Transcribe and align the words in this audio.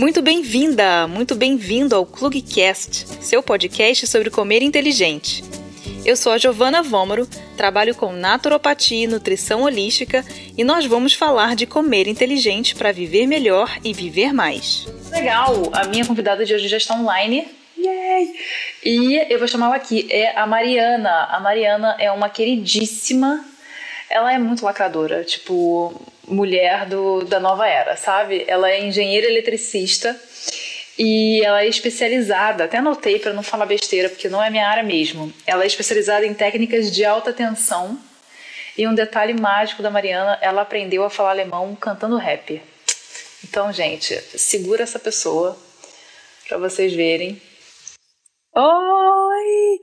Muito 0.00 0.22
bem-vinda, 0.22 1.06
muito 1.06 1.34
bem-vindo 1.34 1.94
ao 1.94 2.06
Clugcast, 2.06 3.06
seu 3.22 3.42
podcast 3.42 4.06
sobre 4.06 4.30
comer 4.30 4.62
inteligente. 4.62 5.44
Eu 6.06 6.16
sou 6.16 6.32
a 6.32 6.38
Giovana 6.38 6.82
Vômoro, 6.82 7.28
trabalho 7.54 7.94
com 7.94 8.10
naturopatia 8.10 9.04
e 9.04 9.06
nutrição 9.06 9.60
holística 9.60 10.24
e 10.56 10.64
nós 10.64 10.86
vamos 10.86 11.12
falar 11.12 11.54
de 11.54 11.66
comer 11.66 12.08
inteligente 12.08 12.74
para 12.74 12.92
viver 12.92 13.26
melhor 13.26 13.76
e 13.84 13.92
viver 13.92 14.32
mais. 14.32 14.86
Legal! 15.10 15.70
A 15.70 15.84
minha 15.84 16.06
convidada 16.06 16.46
de 16.46 16.54
hoje 16.54 16.66
já 16.66 16.78
está 16.78 16.94
online. 16.94 17.46
Yay! 17.76 18.34
E 18.82 19.26
eu 19.28 19.38
vou 19.38 19.46
chamá-la 19.46 19.76
aqui, 19.76 20.08
é 20.10 20.34
a 20.34 20.46
Mariana. 20.46 21.24
A 21.30 21.40
Mariana 21.40 21.96
é 21.98 22.10
uma 22.10 22.30
queridíssima. 22.30 23.44
Ela 24.08 24.32
é 24.32 24.38
muito 24.38 24.64
lacradora, 24.64 25.24
tipo, 25.24 26.09
mulher 26.30 26.86
do, 26.86 27.24
da 27.24 27.40
nova 27.40 27.66
era, 27.66 27.96
sabe? 27.96 28.44
Ela 28.46 28.70
é 28.70 28.80
engenheira 28.80 29.26
eletricista 29.26 30.18
e 30.98 31.44
ela 31.44 31.62
é 31.62 31.66
especializada, 31.66 32.64
até 32.64 32.78
anotei 32.78 33.18
para 33.18 33.32
não 33.32 33.42
falar 33.42 33.66
besteira, 33.66 34.08
porque 34.08 34.28
não 34.28 34.42
é 34.42 34.50
minha 34.50 34.68
área 34.68 34.82
mesmo. 34.82 35.32
Ela 35.46 35.64
é 35.64 35.66
especializada 35.66 36.26
em 36.26 36.34
técnicas 36.34 36.90
de 36.90 37.04
alta 37.04 37.32
tensão. 37.32 37.98
E 38.76 38.86
um 38.86 38.94
detalhe 38.94 39.32
mágico 39.32 39.82
da 39.82 39.90
Mariana, 39.90 40.38
ela 40.40 40.62
aprendeu 40.62 41.02
a 41.04 41.10
falar 41.10 41.30
alemão 41.30 41.74
cantando 41.74 42.16
rap. 42.16 42.62
Então, 43.42 43.72
gente, 43.72 44.14
segura 44.38 44.82
essa 44.82 44.98
pessoa 44.98 45.58
para 46.46 46.58
vocês 46.58 46.92
verem. 46.92 47.40
Oi! 48.54 49.80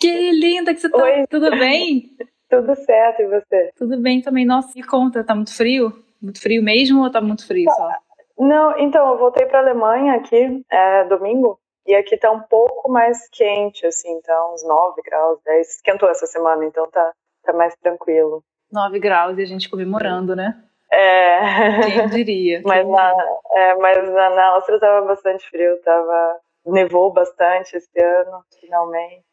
Que 0.00 0.30
linda 0.30 0.72
que 0.72 0.80
você 0.80 0.88
tá! 0.88 1.02
Oi. 1.02 1.26
Tudo 1.28 1.50
bem? 1.50 2.16
Tudo 2.50 2.74
certo, 2.74 3.22
e 3.22 3.28
você? 3.28 3.70
Tudo 3.76 3.96
bem 4.00 4.20
também. 4.20 4.44
Nossa, 4.44 4.72
me 4.74 4.82
conta, 4.82 5.22
tá 5.22 5.34
muito 5.34 5.56
frio? 5.56 5.92
Muito 6.20 6.42
frio 6.42 6.62
mesmo 6.62 7.02
ou 7.02 7.10
tá 7.10 7.20
muito 7.20 7.46
frio 7.46 7.70
só? 7.70 7.90
Não, 8.38 8.78
então, 8.78 9.08
eu 9.10 9.18
voltei 9.18 9.46
pra 9.46 9.60
Alemanha 9.60 10.14
aqui, 10.14 10.64
é, 10.70 11.04
domingo, 11.04 11.60
e 11.86 11.94
aqui 11.94 12.16
tá 12.16 12.30
um 12.30 12.40
pouco 12.40 12.90
mais 12.90 13.28
quente, 13.28 13.86
assim, 13.86 14.20
tá 14.22 14.52
uns 14.52 14.66
9 14.66 15.02
graus, 15.02 15.38
10. 15.44 15.76
Esquentou 15.76 16.08
essa 16.08 16.26
semana, 16.26 16.64
então 16.64 16.90
tá, 16.90 17.12
tá 17.44 17.52
mais 17.52 17.74
tranquilo. 17.76 18.42
9 18.72 18.98
graus 18.98 19.38
e 19.38 19.42
a 19.42 19.46
gente 19.46 19.68
comemorando, 19.68 20.34
né? 20.34 20.62
É. 20.92 21.40
Quem 21.82 22.08
diria? 22.08 22.62
mas 22.66 22.82
Quem 22.82 22.92
na, 22.92 23.14
é, 23.52 23.74
mas 23.76 24.12
na, 24.12 24.30
na 24.30 24.46
Áustria 24.54 24.80
tava 24.80 25.06
bastante 25.06 25.48
frio, 25.48 25.80
tava. 25.82 26.38
Nevou 26.66 27.10
bastante 27.10 27.74
esse 27.76 27.98
ano, 27.98 28.44
finalmente. 28.60 29.24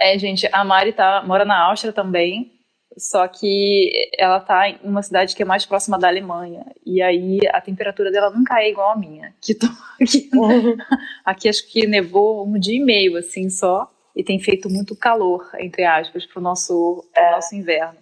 É, 0.00 0.16
gente, 0.18 0.48
a 0.52 0.64
Mari 0.64 0.92
tá, 0.92 1.22
mora 1.26 1.44
na 1.44 1.66
Áustria 1.68 1.92
também, 1.92 2.55
só 2.96 3.26
que 3.28 4.10
ela 4.18 4.40
tá 4.40 4.68
em 4.68 4.78
uma 4.82 5.02
cidade 5.02 5.36
que 5.36 5.42
é 5.42 5.46
mais 5.46 5.66
próxima 5.66 5.98
da 5.98 6.08
Alemanha. 6.08 6.64
E 6.84 7.02
aí 7.02 7.40
a 7.52 7.60
temperatura 7.60 8.10
dela 8.10 8.30
nunca 8.30 8.60
é 8.62 8.70
igual 8.70 8.90
a 8.92 8.96
minha. 8.96 9.34
Que 9.40 9.54
tô, 9.54 9.66
aqui, 10.00 10.30
aqui 11.24 11.48
acho 11.48 11.70
que 11.70 11.86
nevou 11.86 12.46
um 12.46 12.58
dia 12.58 12.80
e 12.80 12.84
meio, 12.84 13.16
assim, 13.16 13.50
só. 13.50 13.90
E 14.14 14.24
tem 14.24 14.40
feito 14.40 14.70
muito 14.70 14.96
calor, 14.96 15.46
entre 15.58 15.84
aspas, 15.84 16.24
pro 16.24 16.40
nosso, 16.40 17.04
pro 17.12 17.22
É. 17.22 17.32
nosso 17.32 17.54
inverno. 17.54 17.98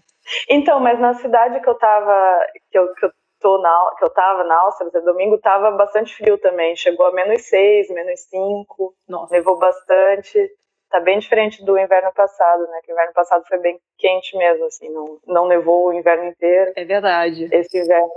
Então, 0.48 0.78
mas 0.80 0.98
na 1.00 1.14
cidade 1.14 1.60
que 1.60 1.68
eu 1.68 1.74
tava, 1.74 2.38
que 2.70 2.78
eu, 2.78 2.94
que 2.94 3.04
eu 3.06 3.10
tô 3.40 3.58
na, 3.58 3.90
que 3.98 4.04
eu 4.04 4.10
tava 4.10 4.44
na 4.44 4.58
Áustria, 4.60 5.02
domingo 5.02 5.38
tava 5.38 5.72
bastante 5.72 6.14
frio 6.14 6.38
também. 6.38 6.76
Chegou 6.76 7.06
a 7.06 7.12
menos 7.12 7.42
6, 7.42 7.90
menos 7.90 8.20
5, 8.30 8.94
Nossa, 9.08 9.34
nevou 9.34 9.58
bastante. 9.58 10.38
Tá 10.94 11.00
bem 11.00 11.18
diferente 11.18 11.64
do 11.64 11.76
inverno 11.76 12.12
passado, 12.12 12.68
né? 12.68 12.78
Que 12.84 12.92
o 12.92 12.94
inverno 12.94 13.12
passado 13.12 13.44
foi 13.48 13.58
bem 13.58 13.80
quente 13.98 14.36
mesmo, 14.36 14.64
assim, 14.66 14.88
não, 14.90 15.18
não 15.26 15.48
nevou 15.48 15.88
o 15.88 15.92
inverno 15.92 16.22
inteiro. 16.22 16.72
é 16.76 16.84
verdade. 16.84 17.48
Esse 17.50 17.80
inverno, 17.82 18.08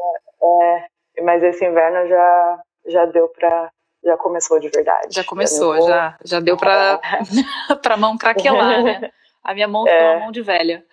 é, 0.43 0.85
mas 1.23 1.41
esse 1.41 1.65
inverno 1.65 2.07
já, 2.07 2.59
já 2.85 3.05
deu 3.07 3.29
pra, 3.29 3.71
já 4.03 4.15
começou 4.15 4.59
de 4.59 4.69
verdade. 4.69 5.07
Já 5.09 5.23
começou, 5.23 5.73
nevou. 5.73 5.87
já, 5.89 6.17
já 6.23 6.39
deu 6.39 6.55
pra, 6.55 6.99
pra 7.81 7.97
mão 7.97 8.15
craquelar, 8.15 8.83
né? 8.83 9.09
A 9.43 9.55
minha 9.55 9.67
mão 9.67 9.83
ficou 9.83 9.97
É. 9.99 10.11
uma 10.11 10.19
mão 10.19 10.31
de 10.31 10.43
velha. 10.43 10.85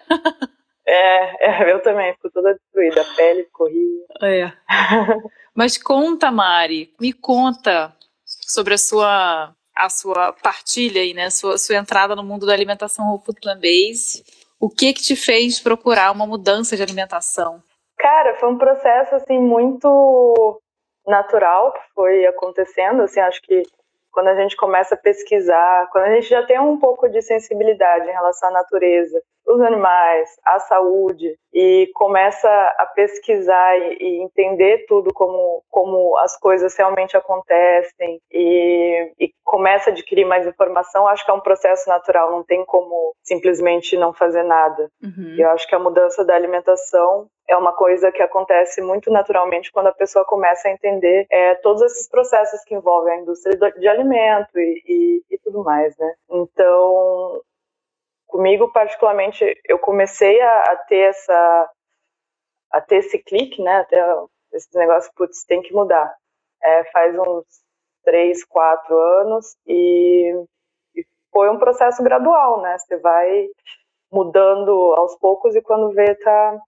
É, 0.87 1.51
é, 1.51 1.71
eu 1.71 1.83
também, 1.83 2.15
ficou 2.15 2.31
toda 2.31 2.55
destruída, 2.55 3.03
a 3.03 3.15
pele 3.15 3.45
corria. 3.53 4.05
É. 4.23 4.53
Mas 5.55 5.77
conta, 5.77 6.31
Mari, 6.31 6.95
me 6.99 7.13
conta 7.13 7.95
sobre 8.25 8.73
a 8.73 8.79
sua 8.79 9.55
a 9.75 9.89
sua 9.89 10.33
partilha 10.33 11.03
aí, 11.03 11.13
né? 11.15 11.31
Sua, 11.31 11.59
sua 11.59 11.77
entrada 11.77 12.15
no 12.15 12.23
mundo 12.23 12.47
da 12.47 12.53
alimentação 12.53 13.09
whole 13.09 13.23
food 13.25 13.41
plant-based. 13.41 14.25
O 14.61 14.71
que 14.71 14.93
que 14.93 15.03
te 15.03 15.17
fez 15.17 15.61
procurar 15.61 16.13
uma 16.13 16.27
mudança 16.27 16.77
de 16.77 16.83
alimentação? 16.83 17.63
Cara, 17.99 18.35
foi 18.37 18.49
um 18.49 18.59
processo 18.59 19.15
assim 19.15 19.39
muito 19.39 20.61
natural 21.07 21.73
que 21.73 21.81
foi 21.95 22.27
acontecendo, 22.27 23.03
assim, 23.03 23.21
acho 23.21 23.41
que 23.43 23.63
quando 24.11 24.29
a 24.29 24.37
gente 24.37 24.57
começa 24.57 24.95
a 24.95 24.99
pesquisar, 24.99 25.89
quando 25.91 26.05
a 26.05 26.15
gente 26.15 26.29
já 26.29 26.47
tem 26.47 26.59
um 26.61 26.79
pouco 26.79 27.09
de 27.09 27.21
sensibilidade 27.21 28.09
em 28.09 28.13
relação 28.13 28.49
à 28.49 28.53
natureza, 28.53 29.21
os 29.47 29.61
animais, 29.61 30.31
à 30.45 30.59
saúde 30.61 31.37
e 31.53 31.91
começa 31.95 32.49
a 32.79 32.87
pesquisar 32.95 33.77
e, 33.77 33.99
e 34.01 34.23
entender 34.23 34.87
tudo 34.87 35.13
como 35.13 35.63
como 35.69 36.17
as 36.19 36.39
coisas 36.39 36.75
realmente 36.77 37.17
acontecem 37.17 38.21
e, 38.33 39.13
e 39.19 39.31
começa 39.45 39.91
a 39.91 39.93
adquirir 39.93 40.25
mais 40.25 40.47
informação, 40.47 41.07
acho 41.07 41.25
que 41.25 41.31
é 41.31 41.35
um 41.35 41.41
processo 41.41 41.89
natural, 41.89 42.31
não 42.31 42.43
tem 42.43 42.65
como 42.65 43.15
simplesmente 43.23 43.97
não 43.97 44.13
fazer 44.13 44.43
nada. 44.43 44.91
Uhum. 45.03 45.37
Eu 45.39 45.51
acho 45.51 45.69
que 45.69 45.75
a 45.75 45.79
mudança 45.79 46.25
da 46.25 46.35
alimentação 46.35 47.29
é 47.47 47.55
uma 47.57 47.73
coisa 47.73 48.11
que 48.11 48.23
acontece 48.23 48.81
muito 48.81 49.11
naturalmente 49.11 49.71
quando 49.71 49.89
a 49.89 49.93
pessoa 49.95 50.25
começa 50.25 50.67
a 50.67 50.71
entender 50.73 51.27
é, 51.31 51.55
todos 51.57 51.83
esses 51.83 52.09
processos 52.09 52.65
que 52.65 52.75
envolvem 52.75 53.13
a 53.15 53.21
indústria 53.21 53.57
de 53.73 53.87
alimento 53.87 54.59
e, 54.59 54.83
e- 54.87 55.23
e 55.31 55.39
tudo 55.39 55.63
mais, 55.63 55.95
né? 55.99 56.15
Então, 56.31 57.43
comigo 58.27 58.73
particularmente, 58.73 59.45
eu 59.67 59.79
comecei 59.79 60.41
a, 60.41 60.61
a 60.73 60.77
ter 60.89 61.11
essa, 61.11 61.71
a 62.73 62.81
ter 62.81 62.97
esse 62.97 63.19
clique, 63.19 63.63
né? 63.63 63.77
Até 63.77 64.03
esse 64.55 64.77
negócio, 64.77 65.13
putz, 65.15 65.45
tem 65.45 65.61
que 65.61 65.75
mudar. 65.75 66.13
É, 66.63 66.85
faz 66.85 67.15
uns 67.19 67.64
três, 68.05 68.45
quatro 68.45 68.99
anos 68.99 69.57
e, 69.67 70.33
e 70.95 71.05
foi 71.33 71.51
um 71.51 71.59
processo 71.59 72.03
gradual, 72.03 72.61
né? 72.61 72.77
Você 72.79 72.99
vai 72.99 73.47
mudando 74.13 74.71
aos 74.97 75.17
poucos 75.19 75.55
e 75.57 75.63
quando 75.63 75.93
vê 75.93 76.15
tá 76.17 76.59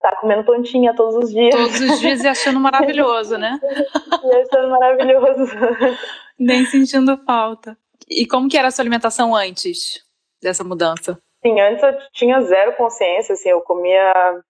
tá 0.00 0.16
comendo 0.16 0.44
plantinha 0.44 0.94
todos 0.96 1.14
os 1.14 1.30
dias 1.30 1.54
Todos 1.54 1.80
os 1.80 2.00
dias 2.00 2.24
e 2.24 2.28
achando 2.28 2.58
maravilhoso, 2.60 3.38
né? 3.38 3.58
e 3.62 4.36
achando 4.36 4.68
maravilhoso. 4.70 5.52
Nem 6.38 6.64
sentindo 6.66 7.16
falta. 7.24 7.76
E 8.08 8.26
como 8.26 8.48
que 8.48 8.58
era 8.58 8.68
a 8.68 8.70
sua 8.70 8.82
alimentação 8.82 9.34
antes 9.34 10.04
dessa 10.42 10.64
mudança? 10.64 11.18
Sim, 11.40 11.60
antes 11.60 11.82
eu 11.82 11.92
tinha 12.12 12.40
zero 12.42 12.76
consciência, 12.76 13.32
assim, 13.32 13.48
eu 13.48 13.60
comia 13.60 14.42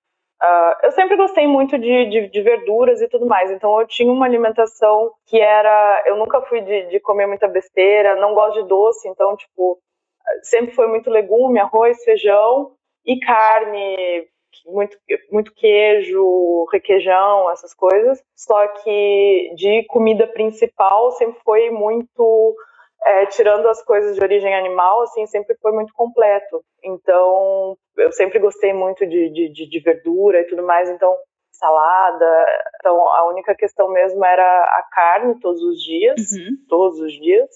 ah, 0.45 0.79
eu 0.83 0.91
sempre 0.91 1.17
gostei 1.17 1.47
muito 1.47 1.79
de, 1.79 2.07
de, 2.07 2.29
de 2.29 2.43
verduras 2.43 3.01
e 3.01 3.09
tudo 3.09 3.27
mais, 3.27 3.49
então 3.53 3.81
eu 3.81 3.87
tinha 3.87 4.13
uma 4.13 4.27
alimentação 4.27 5.13
que 5.27 5.41
era. 5.41 6.03
Eu 6.07 6.17
nunca 6.17 6.43
fui 6.43 6.61
de, 6.63 6.89
de 6.89 6.99
comer 7.01 7.27
muita 7.29 7.47
besteira, 7.47 8.17
não 8.17 8.35
gosto 8.35 8.61
de 8.61 8.69
doce, 8.69 9.09
então, 9.09 9.37
tipo, 9.37 9.79
sempre 10.43 10.75
foi 10.75 10.89
muito 10.89 11.09
legume, 11.11 11.61
arroz, 11.61 12.03
feijão 12.05 12.73
e 13.07 13.21
carne, 13.21 14.27
muito, 14.67 14.99
muito 15.31 15.55
queijo, 15.55 16.67
requeijão, 16.73 17.49
essas 17.53 17.73
coisas. 17.75 18.21
Só 18.37 18.67
que 18.69 19.53
de 19.57 19.85
comida 19.87 20.27
principal 20.27 21.13
sempre 21.13 21.41
foi 21.45 21.71
muito. 21.71 22.57
é, 23.05 23.27
tirando 23.27 23.69
as 23.69 23.83
coisas 23.85 24.17
de 24.17 24.23
origem 24.23 24.55
animal, 24.55 25.03
assim, 25.03 25.27
sempre 25.27 25.57
foi 25.63 25.73
muito 25.73 25.93
completo. 25.95 26.65
Então, 26.85 27.77
eu 27.97 28.13
sempre 28.13 28.39
gostei 28.39 28.73
muito 28.73 29.07
de, 29.07 29.29
de, 29.31 29.69
de, 29.69 29.81
verdura 29.81 30.41
e 30.41 30.45
tudo 30.45 30.63
mais, 30.63 30.89
então, 30.89 31.17
salada. 31.51 32.47
Então, 32.77 33.09
a 33.09 33.29
única 33.29 33.55
questão 33.55 33.91
mesmo 33.91 34.25
era 34.25 34.43
a 34.43 34.83
carne 34.91 35.39
todos 35.41 35.63
os 35.63 35.83
dias, 35.83 36.21
todos 36.69 37.01
os 37.01 37.13
dias. 37.13 37.49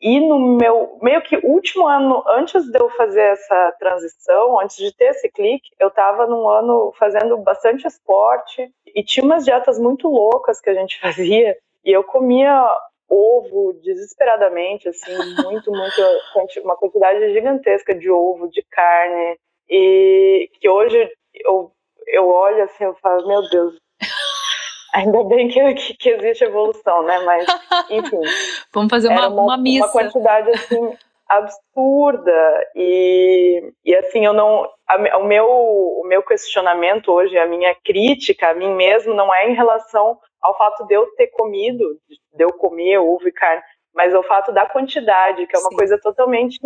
E 0.00 0.20
no 0.20 0.56
meu 0.56 0.96
meio 1.02 1.20
que 1.22 1.36
último 1.38 1.86
ano, 1.86 2.22
antes 2.28 2.64
de 2.70 2.78
eu 2.78 2.88
fazer 2.90 3.32
essa 3.32 3.74
transição, 3.80 4.60
antes 4.60 4.76
de 4.76 4.94
ter 4.94 5.06
esse 5.06 5.28
clique, 5.28 5.70
eu 5.78 5.88
estava 5.88 6.24
num 6.26 6.48
ano 6.48 6.92
fazendo 6.96 7.36
bastante 7.38 7.86
esporte 7.86 8.70
e 8.94 9.02
tinha 9.02 9.24
umas 9.24 9.44
dietas 9.44 9.78
muito 9.78 10.08
loucas 10.08 10.60
que 10.60 10.70
a 10.70 10.74
gente 10.74 10.98
fazia. 11.02 11.56
E 11.84 11.90
eu 11.90 12.04
comia 12.04 12.64
ovo 13.08 13.72
desesperadamente, 13.82 14.88
assim, 14.88 15.16
muito, 15.42 15.70
muito, 15.72 16.60
uma 16.62 16.76
quantidade 16.76 17.32
gigantesca 17.32 17.94
de 17.94 18.10
ovo, 18.10 18.48
de 18.48 18.62
carne. 18.70 19.36
E 19.68 20.50
que 20.60 20.68
hoje 20.68 21.10
eu, 21.34 21.72
eu 22.06 22.28
olho 22.28 22.62
assim, 22.64 22.84
eu 22.84 22.94
falo, 23.02 23.26
meu 23.26 23.48
Deus, 23.50 23.74
Ainda 24.94 25.22
bem 25.24 25.48
que, 25.48 25.74
que, 25.94 26.08
existe 26.08 26.44
evolução, 26.44 27.02
né? 27.02 27.18
Mas, 27.20 27.46
enfim. 27.90 28.20
Vamos 28.72 28.90
fazer 28.90 29.08
uma, 29.08 29.18
era 29.18 29.28
uma, 29.28 29.56
missa. 29.58 29.84
Uma 29.84 29.92
quantidade, 29.92 30.50
assim, 30.50 30.96
absurda 31.28 32.70
e, 32.74 33.72
e 33.84 33.94
assim 33.96 34.24
eu 34.24 34.32
não 34.32 34.66
a, 34.88 35.18
o 35.18 35.24
meu 35.24 35.46
o 35.46 36.02
meu 36.06 36.22
questionamento 36.22 37.12
hoje 37.12 37.36
a 37.36 37.46
minha 37.46 37.74
crítica 37.84 38.48
a 38.48 38.54
mim 38.54 38.74
mesmo 38.74 39.12
não 39.12 39.32
é 39.34 39.50
em 39.50 39.54
relação 39.54 40.18
ao 40.40 40.56
fato 40.56 40.86
de 40.86 40.94
eu 40.94 41.04
ter 41.16 41.26
comido 41.26 41.84
de 42.08 42.42
eu 42.42 42.50
comer 42.54 42.98
ovo 42.98 43.28
e 43.28 43.32
carne 43.32 43.62
mas 43.94 44.14
ao 44.14 44.22
fato 44.22 44.52
da 44.52 44.64
quantidade 44.64 45.46
que 45.46 45.54
é 45.54 45.58
uma 45.58 45.68
Sim. 45.68 45.76
coisa 45.76 46.00
totalmente 46.00 46.58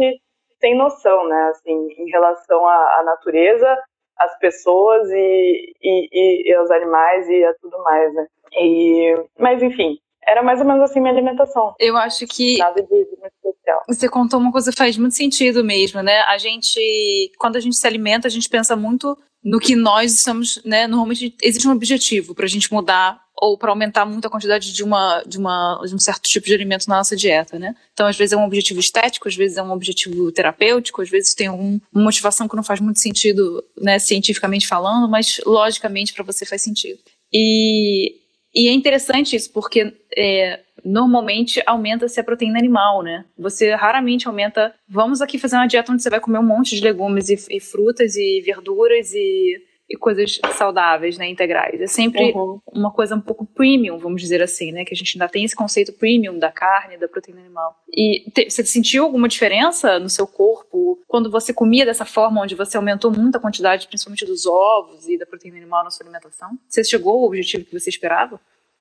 sem 0.63 0.77
noção 0.77 1.27
né 1.27 1.51
assim 1.51 1.89
em 1.99 2.09
relação 2.11 2.65
à, 2.67 3.01
à 3.01 3.03
natureza 3.05 3.77
às 4.17 4.39
pessoas 4.39 5.11
e, 5.11 5.75
e, 5.83 6.51
e, 6.51 6.55
aos 6.55 6.71
animais 6.71 7.29
e 7.29 7.45
a 7.45 7.53
tudo 7.55 7.83
mais 7.83 8.15
né 8.15 8.27
e 8.53 9.15
mas 9.39 9.61
enfim 9.61 9.99
era 10.25 10.43
mais 10.43 10.61
ou 10.61 10.67
menos 10.67 10.83
assim 10.83 11.01
minha 11.01 11.13
alimentação. 11.13 11.75
Eu 11.79 11.97
acho 11.97 12.27
que. 12.27 12.59
Nada 12.59 12.81
de, 12.81 12.89
de 12.89 13.17
muito 13.21 13.33
especial. 13.45 13.83
Você 13.89 14.09
contou 14.09 14.39
uma 14.39 14.53
coisa 14.53 14.71
que 14.71 14.77
faz 14.77 14.97
muito 14.97 15.17
sentido 15.17 15.65
mesmo, 15.65 16.01
né? 16.01 16.21
A 16.21 16.39
gente, 16.39 16.81
quando 17.39 17.57
a 17.57 17.61
gente 17.61 17.77
se 17.77 17.87
alimenta, 17.87 18.29
a 18.29 18.31
gente 18.31 18.49
pensa 18.49 18.77
muito 18.77 19.19
no 19.43 19.59
que 19.59 19.75
nós 19.75 20.13
estamos, 20.13 20.63
né? 20.65 20.87
Normalmente 20.87 21.35
existe 21.43 21.67
um 21.67 21.73
objetivo 21.73 22.35
para 22.35 22.45
a 22.45 22.49
gente 22.49 22.73
mudar 22.73 23.21
ou 23.43 23.59
para 23.59 23.71
aumentar 23.71 24.07
muito 24.07 24.25
a 24.25 24.31
quantidade 24.31 24.73
de 24.73 24.85
uma, 24.85 25.21
de 25.27 25.37
uma 25.37 25.83
de 25.85 25.93
um 25.93 25.99
certo 25.99 26.29
tipo 26.29 26.47
de 26.47 26.55
alimento 26.55 26.87
na 26.87 26.99
nossa 26.99 27.17
dieta, 27.17 27.59
né? 27.59 27.75
Então, 27.93 28.07
às 28.07 28.17
vezes 28.17 28.33
é 28.33 28.37
um 28.37 28.45
objetivo 28.45 28.79
estético, 28.79 29.27
às 29.27 29.35
vezes 29.35 29.57
é 29.57 29.63
um 29.63 29.73
objetivo 29.73 30.31
terapêutico, 30.31 31.03
às 31.03 31.11
vezes 31.11 31.35
tem 31.35 31.51
um, 31.51 31.81
uma 31.93 32.05
motivação 32.05 32.47
que 32.47 32.55
não 32.55 32.63
faz 32.63 32.79
muito 32.79 33.01
sentido, 33.01 33.65
né, 33.77 33.99
cientificamente 33.99 34.65
falando, 34.65 35.11
mas 35.11 35.41
logicamente 35.45 36.13
para 36.13 36.23
você 36.23 36.47
faz 36.47 36.63
sentido. 36.63 37.01
E 37.33 38.23
e 38.55 38.69
é 38.69 38.73
interessante 38.73 39.35
isso, 39.35 39.51
porque 39.51 39.93
é, 40.17 40.61
normalmente 40.85 41.61
aumenta-se 41.67 42.21
a 42.21 42.25
proteína 42.25 42.59
animal, 42.59 43.03
né? 43.03 43.25
Você 43.37 43.75
raramente 43.75 44.29
aumenta. 44.29 44.73
Vamos 44.89 45.21
aqui 45.21 45.37
fazer 45.37 45.57
uma 45.57 45.67
dieta 45.67 45.91
onde 45.91 46.03
você 46.03 46.11
vai 46.11 46.21
comer 46.21 46.39
um 46.39 46.47
monte 46.47 46.77
de 46.77 46.83
legumes 46.83 47.29
e, 47.29 47.57
e 47.57 47.59
frutas 47.59 48.15
e 48.15 48.41
verduras 48.45 49.13
e 49.15 49.63
e 49.93 49.97
coisas 49.97 50.41
saudáveis, 50.53 51.19
né, 51.19 51.29
integrais. 51.29 51.79
É 51.81 51.87
sempre 51.87 52.33
uhum. 52.33 52.59
uma 52.73 52.91
coisa 52.91 53.15
um 53.15 53.21
pouco 53.21 53.45
premium, 53.45 53.99
vamos 53.99 54.23
dizer 54.23 54.43
assim, 54.43 54.73
né, 54.73 54.87
que 54.87 54.95
a 54.95 54.97
gente 54.97 55.17
ainda 55.17 55.29
tem 55.29 55.45
esse 55.45 55.55
conceito 55.55 55.93
premium 55.93 56.39
da 56.39 56.51
carne, 56.51 56.97
da 56.97 57.07
proteína 57.07 57.41
animal. 57.41 57.77
E 57.93 58.31
te, 58.31 58.49
você 58.49 58.65
sentiu 58.65 59.05
alguma 59.05 59.29
diferença 59.29 59.99
no 59.99 60.09
seu 60.09 60.27
corpo 60.27 60.99
quando 61.07 61.31
você 61.31 61.53
comia 61.53 61.85
dessa 61.85 62.07
forma, 62.07 62.41
onde 62.41 62.55
você 62.55 62.79
aumentou 62.79 63.11
muito 63.13 63.37
a 63.37 63.41
quantidade, 63.41 63.87
principalmente 63.87 64.25
dos 64.25 64.47
ovos 64.47 65.07
e 65.07 65.19
da 65.19 65.27
proteína 65.27 65.59
animal 65.59 65.85
na 65.85 65.91
sua 65.91 66.05
alimentação? 66.05 66.51
Você 66.67 66.83
chegou 66.83 67.13
ao 67.13 67.25
objetivo 67.25 67.67
que 67.67 67.79
você 67.79 67.91
esperava? 67.91 68.41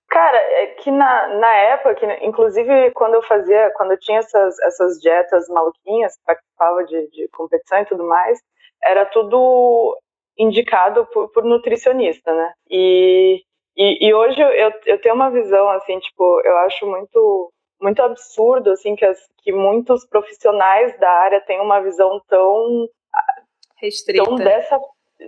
Cara, 0.09 0.37
é 0.37 0.67
que 0.67 0.91
na, 0.91 1.27
na 1.39 1.53
época, 1.55 1.95
que, 1.95 2.05
inclusive 2.25 2.91
quando 2.91 3.15
eu 3.15 3.21
fazia, 3.23 3.71
quando 3.75 3.91
eu 3.91 3.99
tinha 3.99 4.19
essas, 4.19 4.59
essas 4.59 4.99
dietas 4.99 5.49
maluquinhas, 5.49 6.17
participava 6.25 6.85
de, 6.85 7.09
de 7.11 7.27
competição 7.29 7.79
e 7.79 7.85
tudo 7.85 8.05
mais, 8.05 8.39
era 8.83 9.05
tudo 9.05 9.97
indicado 10.37 11.05
por, 11.07 11.29
por 11.31 11.43
nutricionista, 11.43 12.33
né? 12.33 12.53
E, 12.69 13.41
e, 13.77 14.07
e, 14.07 14.13
hoje 14.13 14.41
eu, 14.41 14.71
eu 14.85 15.01
tenho 15.01 15.15
uma 15.15 15.29
visão, 15.29 15.69
assim, 15.69 15.99
tipo, 15.99 16.41
eu 16.43 16.57
acho 16.59 16.85
muito 16.87 17.51
muito 17.81 18.01
absurdo, 18.03 18.69
assim, 18.69 18.95
que, 18.95 19.03
as, 19.03 19.17
que 19.39 19.51
muitos 19.51 20.05
profissionais 20.05 20.97
da 20.99 21.09
área 21.09 21.41
têm 21.41 21.59
uma 21.59 21.81
visão 21.81 22.21
tão... 22.27 22.87
Restrita. 23.77 24.23
Tão, 24.23 24.35
dessa, 24.35 24.79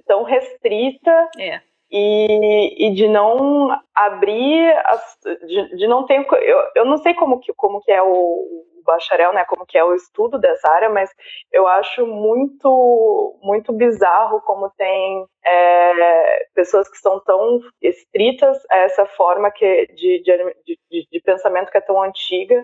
tão 0.06 0.24
restrita. 0.24 1.30
É. 1.40 1.62
E, 1.92 2.88
e, 2.88 2.94
de 2.94 3.08
não 3.08 3.76
abrir, 3.96 4.72
as, 4.86 5.18
de, 5.48 5.76
de, 5.78 5.88
não 5.88 6.06
ter, 6.06 6.26
eu, 6.42 6.64
eu 6.76 6.86
não 6.86 6.98
sei 6.98 7.16
como 7.16 7.40
que, 7.40 7.52
como 7.54 7.82
que 7.82 7.92
é 7.92 8.02
o, 8.02 8.66
bacharel, 8.84 9.34
né, 9.34 9.46
como 9.46 9.66
que 9.66 9.78
é 9.78 9.84
o 9.84 9.94
estudo 9.96 10.40
dessa 10.40 10.70
área, 10.70 10.90
mas 10.90 11.10
eu 11.52 11.68
acho 11.68 12.06
muito 12.06 13.38
muito 13.42 13.74
bizarro 13.74 14.42
como 14.42 14.70
tem 14.78 15.26
é, 15.46 16.46
pessoas 16.54 16.90
que 16.90 16.98
são 16.98 17.20
tão 17.22 17.60
estritas 17.82 18.58
a 18.70 18.78
essa 18.80 19.06
forma 19.06 19.52
que 19.52 19.88
de, 19.96 20.24
de, 20.24 20.78
de, 20.90 21.08
de 21.12 21.22
pensamento 21.22 21.72
que 21.72 21.78
é 21.78 21.82
tão 21.82 22.02
antiga. 22.02 22.62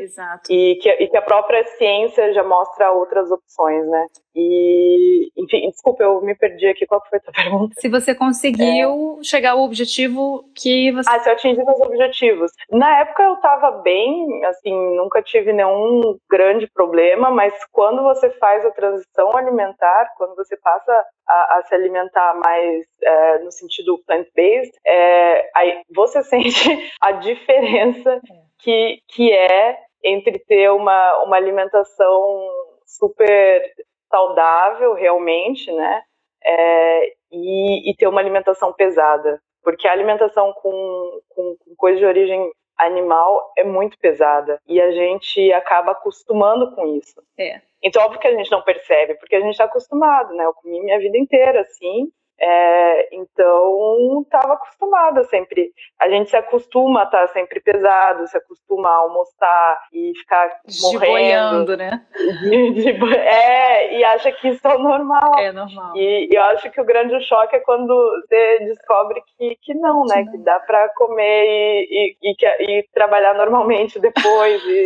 E, 0.49 0.75
que, 0.81 0.89
e 0.89 1.07
que 1.07 1.17
a 1.17 1.21
própria 1.21 1.63
ciência 1.77 2.33
já 2.33 2.43
mostra 2.43 2.91
outras 2.91 3.29
opções, 3.31 3.85
né? 3.87 4.05
E, 4.35 5.29
enfim, 5.37 5.69
desculpa, 5.69 6.03
eu 6.03 6.21
me 6.21 6.35
perdi 6.35 6.67
aqui. 6.67 6.85
Qual 6.85 7.03
foi 7.09 7.19
a 7.19 7.21
tua 7.21 7.33
pergunta? 7.43 7.75
Se 7.79 7.89
você 7.89 8.15
conseguiu 8.15 9.17
é... 9.19 9.23
chegar 9.23 9.51
ao 9.51 9.59
objetivo 9.59 10.43
que 10.55 10.91
você. 10.91 11.09
Ah, 11.09 11.19
se 11.19 11.29
eu 11.29 11.33
atingi 11.33 11.63
meus 11.63 11.81
objetivos. 11.81 12.51
Na 12.71 12.99
época 12.99 13.23
eu 13.23 13.33
estava 13.33 13.71
bem, 13.71 14.45
assim, 14.45 14.73
nunca 14.95 15.21
tive 15.21 15.51
nenhum 15.51 16.17
grande 16.29 16.67
problema, 16.67 17.29
mas 17.29 17.53
quando 17.71 18.03
você 18.03 18.29
faz 18.31 18.65
a 18.65 18.71
transição 18.71 19.35
alimentar, 19.35 20.13
quando 20.17 20.35
você 20.35 20.55
passa 20.57 21.05
a, 21.27 21.57
a 21.57 21.63
se 21.67 21.75
alimentar 21.75 22.35
mais 22.35 22.68
é, 23.01 23.39
no 23.39 23.51
sentido 23.51 24.01
plant-based, 24.05 24.73
é, 24.85 25.49
aí 25.55 25.81
você 25.93 26.21
sente 26.23 26.91
a 27.01 27.13
diferença 27.13 28.13
é. 28.13 28.19
que, 28.59 28.99
que 29.07 29.31
é 29.31 29.77
entre 30.03 30.39
ter 30.39 30.71
uma, 30.71 31.23
uma 31.23 31.35
alimentação 31.35 32.49
super 32.85 33.61
saudável 34.09 34.93
realmente, 34.93 35.71
né? 35.71 36.01
É, 36.43 37.13
e, 37.31 37.91
e, 37.91 37.95
ter 37.95 38.07
uma 38.07 38.21
alimentação 38.21 38.71
pesada. 38.73 39.41
Porque 39.61 39.87
a 39.87 39.91
alimentação 39.91 40.53
com, 40.53 41.19
com, 41.29 41.55
com 41.59 41.75
coisa 41.75 41.99
de 41.99 42.05
origem 42.05 42.49
animal 42.77 43.51
é 43.57 43.63
muito 43.63 43.97
pesada. 43.99 44.59
E 44.65 44.81
a 44.81 44.91
gente 44.91 45.51
acaba 45.51 45.91
acostumando 45.91 46.73
com 46.73 46.95
isso. 46.95 47.21
É. 47.37 47.61
Então, 47.83 48.03
óbvio 48.03 48.19
que 48.19 48.27
a 48.27 48.35
gente 48.35 48.51
não 48.51 48.61
percebe, 48.61 49.15
porque 49.15 49.35
a 49.35 49.39
gente 49.39 49.51
está 49.51 49.65
acostumado, 49.65 50.33
né? 50.33 50.45
Eu 50.45 50.53
comi 50.53 50.81
minha 50.81 50.99
vida 50.99 51.17
inteira 51.17 51.61
assim, 51.61 52.09
é, 52.41 53.15
então, 53.15 54.21
estava 54.23 54.53
acostumada 54.53 55.23
sempre. 55.25 55.71
A 55.99 56.09
gente 56.09 56.29
se 56.29 56.37
acostuma 56.37 57.01
a 57.01 57.03
estar 57.03 57.27
tá 57.27 57.33
sempre 57.33 57.59
pesado, 57.59 58.25
se 58.27 58.37
acostuma 58.37 58.89
a 58.89 58.95
almoçar 58.95 59.79
e 59.91 60.13
ficar 60.17 60.49
morrendo. 60.81 61.75
né? 61.75 62.01
De, 62.15 62.71
de, 62.71 63.15
é, 63.17 63.97
e 63.97 64.03
acha 64.05 64.31
que 64.31 64.47
isso 64.47 64.65
é 64.65 64.77
normal. 64.77 65.37
É 65.37 65.51
normal. 65.51 65.95
E, 65.97 66.29
e, 66.31 66.35
eu 66.35 66.43
acho 66.43 66.71
que 66.71 66.79
o 66.79 66.85
grande 66.85 67.19
choque 67.25 67.57
é 67.57 67.59
quando 67.59 67.87
você 67.87 68.59
descobre 68.59 69.21
que, 69.37 69.57
que 69.61 69.73
não, 69.73 70.05
né? 70.05 70.25
Que 70.31 70.37
dá 70.37 70.59
para 70.59 70.87
comer 70.89 71.85
e, 71.89 72.17
e, 72.23 72.35
e, 72.61 72.83
trabalhar 72.93 73.33
normalmente 73.33 73.99
depois 73.99 74.63
e, 74.63 74.85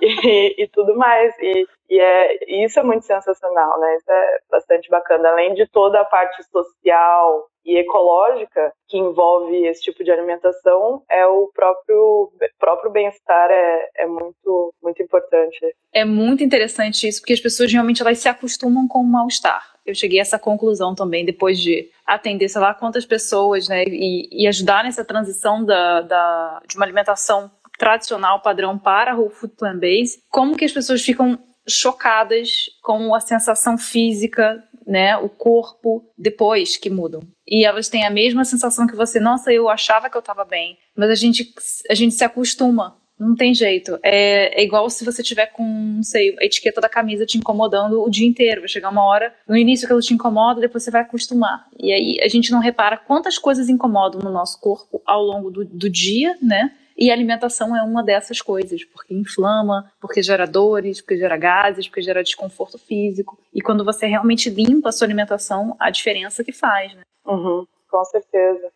e, 0.62 0.68
tudo 0.68 0.96
mais. 0.96 1.34
E, 1.38 1.66
e, 1.94 2.00
é, 2.00 2.64
isso 2.64 2.80
é 2.80 2.82
muito 2.82 3.06
sensacional, 3.06 3.78
né? 3.78 3.96
Isso 3.96 4.10
é 4.10 4.38
bastante 4.50 4.90
bacana. 4.90 5.28
Além 5.28 5.54
de 5.54 5.64
toda 5.68 6.00
a 6.00 6.04
parte 6.04 6.42
social 6.50 7.46
e 7.64 7.78
ecológica 7.78 8.72
que 8.88 8.98
envolve 8.98 9.64
esse 9.68 9.82
tipo 9.82 10.02
de 10.02 10.10
alimentação, 10.10 11.02
é 11.08 11.24
o 11.24 11.48
próprio, 11.54 12.32
próprio 12.58 12.90
bem-estar 12.90 13.48
é, 13.48 13.88
é 13.98 14.06
muito, 14.06 14.74
muito 14.82 15.02
importante. 15.02 15.58
É 15.92 16.04
muito 16.04 16.42
interessante 16.42 17.06
isso, 17.06 17.20
porque 17.20 17.32
as 17.32 17.40
pessoas 17.40 17.72
realmente 17.72 18.02
elas 18.02 18.18
se 18.18 18.28
acostumam 18.28 18.88
com 18.88 18.98
o 18.98 19.06
mal-estar. 19.06 19.64
Eu 19.86 19.94
cheguei 19.94 20.18
a 20.18 20.22
essa 20.22 20.38
conclusão 20.38 20.96
também, 20.96 21.24
depois 21.24 21.60
de 21.60 21.88
atender, 22.04 22.48
sei 22.48 22.60
lá, 22.60 22.74
quantas 22.74 23.06
pessoas, 23.06 23.68
né, 23.68 23.84
e, 23.86 24.28
e 24.32 24.48
ajudar 24.48 24.82
nessa 24.82 25.04
transição 25.04 25.64
da, 25.64 26.00
da, 26.00 26.60
de 26.66 26.74
uma 26.76 26.84
alimentação 26.84 27.50
tradicional, 27.78 28.40
padrão, 28.40 28.78
para 28.78 29.16
o 29.16 29.30
food 29.30 29.54
plant-based, 29.56 30.22
como 30.30 30.56
que 30.56 30.64
as 30.64 30.72
pessoas 30.72 31.02
ficam 31.02 31.38
chocadas 31.68 32.70
com 32.82 33.14
a 33.14 33.20
sensação 33.20 33.78
física, 33.78 34.62
né, 34.86 35.16
o 35.16 35.28
corpo 35.28 36.04
depois 36.16 36.76
que 36.76 36.90
mudam. 36.90 37.22
E 37.46 37.64
elas 37.64 37.88
têm 37.88 38.04
a 38.06 38.10
mesma 38.10 38.44
sensação 38.44 38.86
que 38.86 38.96
você, 38.96 39.18
nossa, 39.18 39.52
eu 39.52 39.68
achava 39.68 40.10
que 40.10 40.16
eu 40.16 40.20
estava 40.20 40.44
bem, 40.44 40.78
mas 40.96 41.10
a 41.10 41.14
gente 41.14 41.52
a 41.90 41.94
gente 41.94 42.14
se 42.14 42.24
acostuma. 42.24 42.96
Não 43.18 43.36
tem 43.36 43.54
jeito. 43.54 43.96
É, 44.02 44.60
é, 44.60 44.64
igual 44.64 44.90
se 44.90 45.04
você 45.04 45.22
tiver 45.22 45.46
com, 45.46 45.62
não 45.62 46.02
sei, 46.02 46.36
a 46.40 46.44
etiqueta 46.44 46.80
da 46.80 46.88
camisa 46.88 47.24
te 47.24 47.38
incomodando 47.38 48.02
o 48.02 48.10
dia 48.10 48.26
inteiro. 48.26 48.60
Vai 48.60 48.68
chegar 48.68 48.90
uma 48.90 49.04
hora, 49.04 49.32
no 49.48 49.56
início 49.56 49.86
que 49.86 49.92
ela 49.92 50.02
te 50.02 50.12
incomoda, 50.12 50.60
depois 50.60 50.82
você 50.82 50.90
vai 50.90 51.02
acostumar. 51.02 51.64
E 51.78 51.92
aí 51.92 52.18
a 52.20 52.28
gente 52.28 52.50
não 52.50 52.58
repara 52.58 52.96
quantas 52.96 53.38
coisas 53.38 53.68
incomodam 53.68 54.20
no 54.20 54.32
nosso 54.32 54.60
corpo 54.60 55.00
ao 55.06 55.22
longo 55.22 55.50
do, 55.50 55.64
do 55.64 55.88
dia, 55.88 56.36
né? 56.42 56.72
E 56.96 57.10
a 57.10 57.14
alimentação 57.14 57.76
é 57.76 57.82
uma 57.82 58.02
dessas 58.02 58.40
coisas, 58.40 58.84
porque 58.84 59.14
inflama, 59.14 59.90
porque 60.00 60.22
gera 60.22 60.46
dores, 60.46 61.00
porque 61.00 61.16
gera 61.16 61.36
gases, 61.36 61.88
porque 61.88 62.02
gera 62.02 62.22
desconforto 62.22 62.78
físico. 62.78 63.38
E 63.52 63.60
quando 63.60 63.84
você 63.84 64.06
realmente 64.06 64.48
limpa 64.48 64.90
a 64.90 64.92
sua 64.92 65.06
alimentação, 65.06 65.76
a 65.80 65.90
diferença 65.90 66.44
que 66.44 66.52
faz, 66.52 66.94
né? 66.94 67.02
Uhum, 67.26 67.66
com 67.90 68.04
certeza. 68.04 68.70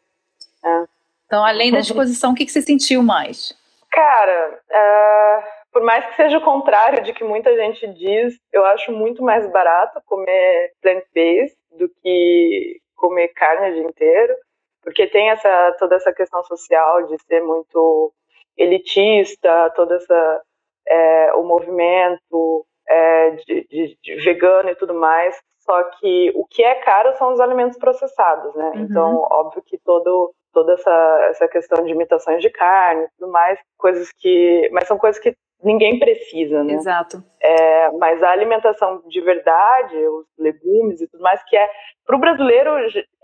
É. 0.64 0.84
Então, 1.26 1.44
além 1.44 1.70
da 1.70 1.80
disposição, 1.80 2.32
o 2.32 2.34
que, 2.34 2.44
que 2.44 2.50
você 2.50 2.62
sentiu 2.62 3.02
mais? 3.02 3.56
Cara, 3.90 4.60
uh, 4.70 5.44
por 5.72 5.82
mais 5.82 6.04
que 6.06 6.16
seja 6.16 6.38
o 6.38 6.44
contrário 6.44 7.04
de 7.04 7.12
que 7.12 7.22
muita 7.22 7.54
gente 7.54 7.86
diz, 7.94 8.38
eu 8.52 8.64
acho 8.64 8.90
muito 8.90 9.22
mais 9.22 9.48
barato 9.52 10.00
comer 10.06 10.72
plant-based 10.82 11.56
do 11.78 11.88
que 12.02 12.80
comer 12.96 13.28
carne 13.28 13.70
o 13.70 13.74
dia 13.74 13.84
inteiro 13.84 14.34
porque 14.82 15.06
tem 15.06 15.30
essa 15.30 15.76
toda 15.78 15.96
essa 15.96 16.12
questão 16.12 16.42
social 16.44 17.06
de 17.06 17.16
ser 17.24 17.42
muito 17.42 18.12
elitista, 18.56 19.70
toda 19.74 19.96
essa 19.96 20.42
é, 20.88 21.32
o 21.34 21.44
movimento 21.44 22.66
é, 22.88 23.30
de, 23.30 23.66
de, 23.68 23.98
de, 24.02 24.14
vegano 24.24 24.70
e 24.70 24.74
tudo 24.74 24.94
mais. 24.94 25.36
Só 25.58 25.82
que 25.98 26.32
o 26.34 26.46
que 26.46 26.62
é 26.62 26.76
caro 26.76 27.12
são 27.14 27.32
os 27.32 27.40
alimentos 27.40 27.78
processados, 27.78 28.54
né? 28.54 28.72
Uhum. 28.74 28.80
Então, 28.82 29.26
óbvio 29.30 29.62
que 29.66 29.78
todo 29.78 30.32
toda 30.52 30.72
essa, 30.72 31.26
essa 31.30 31.48
questão 31.48 31.84
de 31.84 31.92
imitações 31.92 32.40
de 32.40 32.50
carne 32.50 33.04
e 33.04 33.08
tudo 33.18 33.30
mais, 33.30 33.58
coisas 33.76 34.10
que. 34.12 34.68
Mas 34.72 34.88
são 34.88 34.98
coisas 34.98 35.20
que 35.20 35.34
ninguém 35.62 35.98
precisa, 35.98 36.62
né? 36.62 36.74
Exato. 36.74 37.22
É, 37.40 37.90
mas 37.92 38.22
a 38.22 38.30
alimentação 38.30 39.02
de 39.08 39.20
verdade, 39.20 39.96
os 39.96 40.26
legumes 40.38 41.00
e 41.00 41.08
tudo 41.08 41.22
mais, 41.22 41.42
que 41.44 41.56
é 41.56 41.68
para 42.06 42.16
o 42.16 42.20
brasileiro 42.20 42.70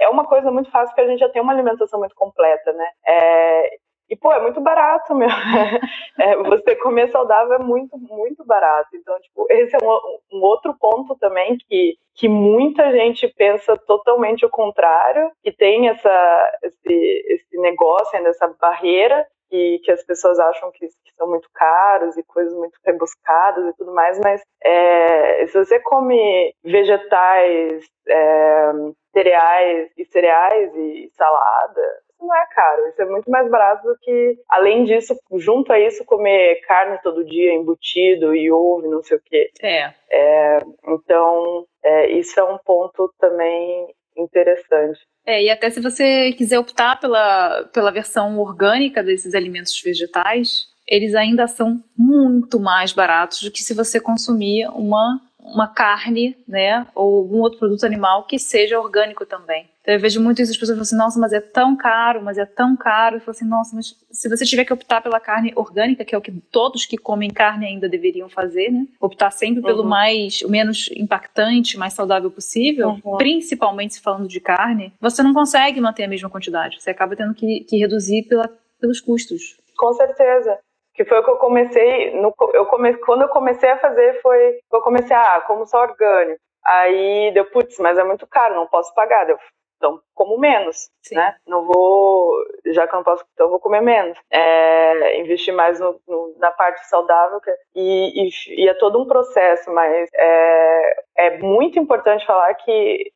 é 0.01 0.09
uma 0.09 0.27
coisa 0.27 0.51
muito 0.51 0.71
fácil 0.71 0.89
porque 0.89 1.03
a 1.03 1.09
gente 1.09 1.21
já 1.21 1.29
tem 1.29 1.41
uma 1.41 1.53
alimentação 1.53 1.99
muito 1.99 2.15
completa, 2.15 2.73
né? 2.73 2.87
É, 3.07 3.71
e, 4.09 4.17
pô, 4.17 4.33
é 4.33 4.41
muito 4.41 4.61
barato, 4.61 5.15
meu. 5.15 5.29
É, 6.17 6.37
você 6.37 6.77
comer 6.77 7.11
saudável 7.11 7.55
é 7.55 7.59
muito, 7.59 7.99
muito 7.99 8.45
barato. 8.45 8.89
Então, 8.95 9.19
tipo, 9.21 9.47
esse 9.51 9.75
é 9.75 9.79
um, 9.85 10.39
um, 10.39 10.43
outro 10.43 10.73
ponto 10.79 11.17
também 11.17 11.59
que, 11.69 11.97
que 12.15 12.29
muita 12.29 12.93
gente 12.93 13.27
pensa 13.37 13.77
totalmente 13.77 14.47
o 14.47 14.49
contrário, 14.49 15.33
que 15.43 15.51
tem 15.51 15.89
essa, 15.89 16.59
esse, 16.63 17.25
esse 17.27 17.59
negócio 17.59 18.17
ainda, 18.17 18.29
essa 18.29 18.47
barreira 18.61 19.27
que, 19.51 19.81
que, 19.85 19.91
as 19.91 20.05
pessoas 20.05 20.39
acham 20.39 20.71
que, 20.73 20.87
que, 20.87 21.15
são 21.17 21.29
muito 21.29 21.49
caros 21.53 22.17
e 22.17 22.23
coisas 22.23 22.55
muito 22.55 22.79
rebuscadas 22.85 23.67
e 23.67 23.77
tudo 23.77 23.93
mais, 23.93 24.19
mas 24.21 24.41
é, 24.63 25.47
se 25.47 25.59
você 25.59 25.81
come 25.81 26.55
vegetais, 26.65 27.85
é, 28.09 28.73
cereais 29.13 29.91
e 29.97 30.05
cereais 30.07 30.75
e 30.75 31.11
salada, 31.15 31.83
não 32.25 32.37
é 32.37 32.47
caro, 32.55 32.89
isso 32.89 33.03
é 33.03 33.07
muito 33.07 33.31
mais 33.31 33.49
barato 33.51 33.87
do 33.87 33.97
que, 34.01 34.37
além 34.49 34.85
disso, 34.85 35.15
junto 35.37 35.73
a 35.73 35.79
isso, 35.79 36.05
comer 36.05 36.61
carne 36.67 36.99
todo 37.03 37.25
dia, 37.25 37.53
embutido 37.55 38.35
e 38.35 38.51
ovo, 38.51 38.89
não 38.89 39.03
sei 39.03 39.17
o 39.17 39.23
quê. 39.25 39.51
É. 39.63 39.93
é 40.11 40.59
então, 40.89 41.67
é, 41.85 42.11
isso 42.13 42.39
é 42.39 42.45
um 42.45 42.59
ponto 42.65 43.13
também 43.19 43.87
interessante. 44.17 45.01
É, 45.27 45.43
e 45.43 45.51
até 45.51 45.71
se 45.71 45.81
você 45.81 46.33
quiser 46.33 46.59
optar 46.59 47.01
pela, 47.01 47.65
pela 47.73 47.91
versão 47.91 48.39
orgânica 48.39 49.03
desses 49.03 49.35
alimentos 49.35 49.81
vegetais, 49.83 50.67
eles 50.87 51.15
ainda 51.15 51.47
são 51.47 51.83
muito 51.97 52.61
mais 52.61 52.93
baratos 52.93 53.43
do 53.43 53.51
que 53.51 53.63
se 53.63 53.75
você 53.75 54.01
consumir 54.01 54.69
uma 54.69 55.21
uma 55.45 55.69
carne, 55.69 56.35
né, 56.49 56.87
ou 56.95 57.19
algum 57.19 57.41
outro 57.41 57.59
produto 57.59 57.85
animal 57.85 58.25
que 58.25 58.39
seja 58.39 58.81
orgânico 58.81 59.27
também. 59.27 59.69
Então 59.85 59.93
eu 59.93 60.01
vejo 60.01 60.19
muito 60.19 60.41
isso, 60.41 60.51
as 60.51 60.57
pessoas 60.57 60.79
falam 60.79 60.83
assim, 60.83 60.97
nossa, 60.97 61.21
mas 61.21 61.35
é 61.35 61.43
tão 61.43 61.77
caro, 61.77 62.23
mas 62.23 62.39
é 62.39 62.47
tão 62.47 62.75
caro. 62.75 63.17
Eu 63.17 63.21
falo 63.21 63.33
assim, 63.33 63.45
nossa, 63.45 63.77
mas 63.77 63.95
se 64.11 64.31
você 64.31 64.43
tiver 64.47 64.65
que 64.65 64.73
optar 64.73 65.03
pela 65.03 65.21
carne 65.21 65.53
orgânica, 65.55 66.07
que 66.07 66.15
é 66.15 66.19
o 66.19 66.23
que 66.23 66.33
todos 66.51 66.87
que 66.87 66.97
comem 66.97 67.31
carne 67.31 67.67
ainda 67.67 67.87
deveriam 67.87 68.27
fazer, 68.31 68.71
né, 68.71 68.87
optar 68.99 69.31
sempre 69.31 69.61
uhum. 69.61 69.67
pelo 69.67 69.85
mais, 69.85 70.41
o 70.41 70.51
menos 70.51 70.89
impactante, 70.97 71.77
mais 71.77 71.93
saudável 71.93 72.31
possível, 72.31 72.97
uhum. 73.05 73.19
principalmente 73.19 73.93
se 73.93 74.01
falando 74.01 74.27
de 74.27 74.41
carne, 74.41 74.91
você 74.99 75.23
não 75.23 75.35
consegue 75.35 75.83
manter 75.83 76.05
a 76.05 76.09
mesma 76.09 76.31
quantidade. 76.31 76.81
Você 76.81 76.89
acaba 76.89 77.15
tendo 77.15 77.35
que, 77.35 77.61
que 77.69 77.77
reduzir 77.77 78.23
pela, 78.23 78.49
pelos 78.81 79.03
custos. 79.03 79.59
Com 79.77 79.93
certeza 79.93 80.59
que 80.95 81.05
foi 81.05 81.19
o 81.19 81.25
que 81.25 81.31
eu 81.31 81.37
comecei, 81.37 82.15
no, 82.21 82.33
eu 82.55 82.65
come, 82.67 82.95
quando 82.99 83.23
eu 83.23 83.29
comecei 83.29 83.69
a 83.69 83.79
fazer 83.79 84.21
foi, 84.23 84.61
eu 84.73 84.81
comecei, 84.81 85.15
ah, 85.15 85.43
como 85.47 85.67
só 85.67 85.83
orgânico. 85.83 86.39
Aí 86.65 87.33
deu, 87.35 87.45
putz, 87.47 87.79
mas 87.79 87.99
é 87.99 88.05
muito 88.05 88.27
caro, 88.27 88.55
não 88.55 88.67
posso 88.67 88.95
pagar. 88.95 89.27
Deu, 89.27 89.37
então 89.85 90.01
como 90.15 90.39
menos, 90.39 90.89
Sim. 91.03 91.17
né? 91.17 91.35
Não 91.47 91.67
vou, 91.67 92.31
já 92.67 92.87
que 92.87 92.95
eu 92.95 92.99
não 92.99 93.05
posso, 93.05 93.25
então 93.35 93.51
vou 93.51 93.59
comer 93.59 93.83
menos. 93.83 94.17
É, 94.31 95.21
investir 95.21 95.53
mais 95.53 95.79
no, 95.81 96.01
no, 96.09 96.35
na 96.39 96.51
parte 96.53 96.87
saudável 96.89 97.41
é, 97.47 97.55
e, 97.75 98.29
e, 98.29 98.65
e, 98.65 98.69
é 98.69 98.75
todo 98.75 99.03
um 99.03 99.07
processo, 99.07 99.71
mas 99.73 100.09
é, 100.15 101.05
é 101.19 101.39
muito 101.39 101.79
importante 101.79 102.25
falar 102.25 102.55
que, 102.55 103.11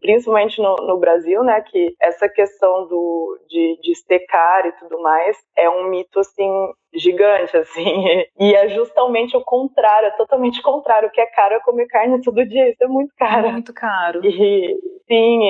principalmente 0.00 0.60
no, 0.60 0.74
no 0.76 0.98
Brasil, 0.98 1.44
né, 1.44 1.60
que 1.60 1.94
essa 2.00 2.28
questão 2.28 2.88
do, 2.88 3.38
de, 3.48 3.78
de 3.82 3.92
estecar 3.92 4.66
e 4.66 4.72
tudo 4.72 5.00
mais 5.00 5.36
é 5.56 5.68
um 5.68 5.90
mito, 5.90 6.18
assim, 6.18 6.50
gigante, 6.94 7.56
assim. 7.56 8.24
E 8.40 8.54
é 8.54 8.68
justamente 8.68 9.36
o 9.36 9.44
contrário, 9.44 10.08
é 10.08 10.10
totalmente 10.12 10.62
contrário. 10.62 11.08
O 11.08 11.10
que 11.10 11.20
é 11.20 11.26
caro 11.26 11.54
é 11.54 11.60
comer 11.60 11.86
carne 11.86 12.22
todo 12.22 12.46
dia, 12.46 12.70
isso 12.70 12.82
é 12.82 12.86
muito 12.86 13.12
caro. 13.16 13.50
Muito 13.50 13.74
caro. 13.74 14.20
E, 14.24 14.78
sim, 15.08 15.40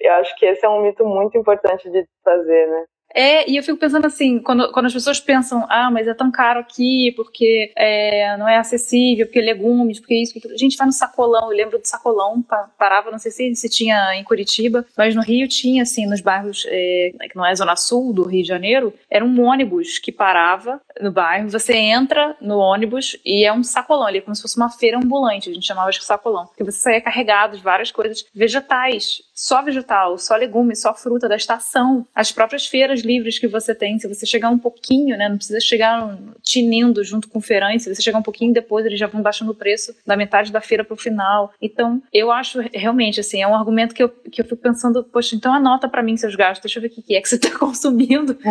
eu 0.00 0.12
acho 0.14 0.34
que 0.36 0.46
esse 0.46 0.64
é 0.64 0.68
um 0.68 0.82
mito 0.82 1.04
muito 1.04 1.36
importante 1.38 1.90
de 1.90 2.06
fazer, 2.24 2.66
né? 2.68 2.86
É, 3.14 3.50
e 3.50 3.56
eu 3.56 3.62
fico 3.62 3.78
pensando 3.78 4.06
assim, 4.06 4.38
quando, 4.38 4.70
quando 4.72 4.86
as 4.86 4.92
pessoas 4.92 5.20
pensam, 5.20 5.66
ah, 5.68 5.90
mas 5.90 6.06
é 6.06 6.14
tão 6.14 6.30
caro 6.30 6.60
aqui, 6.60 7.12
porque 7.16 7.72
é, 7.76 8.36
não 8.36 8.48
é 8.48 8.56
acessível, 8.56 9.26
porque 9.26 9.40
legumes, 9.40 10.00
porque 10.00 10.14
isso, 10.14 10.32
porque 10.32 10.46
aquilo. 10.46 10.58
Gente 10.58 10.76
vai 10.76 10.86
no 10.86 10.92
sacolão, 10.92 11.50
eu 11.50 11.56
lembro 11.56 11.78
do 11.78 11.86
sacolão, 11.86 12.44
parava, 12.78 13.10
não 13.10 13.18
sei 13.18 13.30
se, 13.30 13.54
se 13.56 13.68
tinha 13.68 14.14
em 14.14 14.24
Curitiba, 14.24 14.84
mas 14.96 15.14
no 15.14 15.22
Rio 15.22 15.48
tinha, 15.48 15.82
assim, 15.82 16.06
nos 16.06 16.20
bairros, 16.20 16.64
é, 16.68 17.10
que 17.30 17.36
não 17.36 17.44
é 17.44 17.54
Zona 17.54 17.76
Sul 17.76 18.12
do 18.12 18.24
Rio 18.24 18.42
de 18.42 18.48
Janeiro, 18.48 18.92
era 19.10 19.24
um 19.24 19.42
ônibus 19.42 19.98
que 19.98 20.12
parava 20.12 20.80
no 21.00 21.10
bairro, 21.10 21.48
você 21.48 21.74
entra 21.74 22.36
no 22.40 22.58
ônibus 22.58 23.16
e 23.24 23.44
é 23.44 23.52
um 23.52 23.62
sacolão, 23.62 24.06
ali 24.06 24.18
é 24.18 24.20
como 24.20 24.34
se 24.34 24.42
fosse 24.42 24.56
uma 24.56 24.70
feira 24.70 24.98
ambulante, 24.98 25.50
a 25.50 25.54
gente 25.54 25.66
chamava 25.66 25.90
de 25.90 26.04
sacolão, 26.04 26.48
que 26.56 26.64
você 26.64 26.78
saía 26.78 27.00
carregado 27.00 27.56
de 27.56 27.62
várias 27.62 27.90
coisas 27.90 28.24
vegetais, 28.34 29.22
só 29.42 29.60
vegetal, 29.60 30.16
só 30.18 30.36
legumes, 30.36 30.80
só 30.80 30.94
fruta 30.94 31.28
da 31.28 31.34
estação, 31.34 32.06
as 32.14 32.30
próprias 32.30 32.64
feiras 32.64 33.00
livres 33.00 33.40
que 33.40 33.48
você 33.48 33.74
tem, 33.74 33.98
se 33.98 34.06
você 34.06 34.24
chegar 34.24 34.48
um 34.50 34.58
pouquinho, 34.58 35.18
né, 35.18 35.28
não 35.28 35.36
precisa 35.36 35.58
chegar 35.58 36.16
tinindo 36.44 37.02
junto 37.02 37.28
com 37.28 37.40
o 37.40 37.42
feirante, 37.42 37.82
se 37.82 37.92
você 37.92 38.00
chegar 38.00 38.18
um 38.18 38.22
pouquinho 38.22 38.54
depois, 38.54 38.86
eles 38.86 39.00
já 39.00 39.08
vão 39.08 39.20
baixando 39.20 39.50
o 39.50 39.54
preço 39.54 39.96
da 40.06 40.16
metade 40.16 40.52
da 40.52 40.60
feira 40.60 40.84
para 40.84 40.94
o 40.94 40.96
final. 40.96 41.52
Então, 41.60 42.00
eu 42.12 42.30
acho 42.30 42.60
realmente, 42.72 43.18
assim, 43.18 43.42
é 43.42 43.48
um 43.48 43.56
argumento 43.56 43.96
que 43.96 44.04
eu, 44.04 44.08
que 44.08 44.42
eu 44.42 44.44
fico 44.44 44.62
pensando, 44.62 45.02
poxa, 45.02 45.34
então 45.34 45.52
anota 45.52 45.88
para 45.88 46.04
mim 46.04 46.16
seus 46.16 46.36
gastos, 46.36 46.62
deixa 46.62 46.78
eu 46.78 46.82
ver 46.82 46.88
o 46.96 47.02
que 47.02 47.16
é 47.16 47.20
que 47.20 47.28
você 47.28 47.34
está 47.34 47.50
consumindo. 47.58 48.38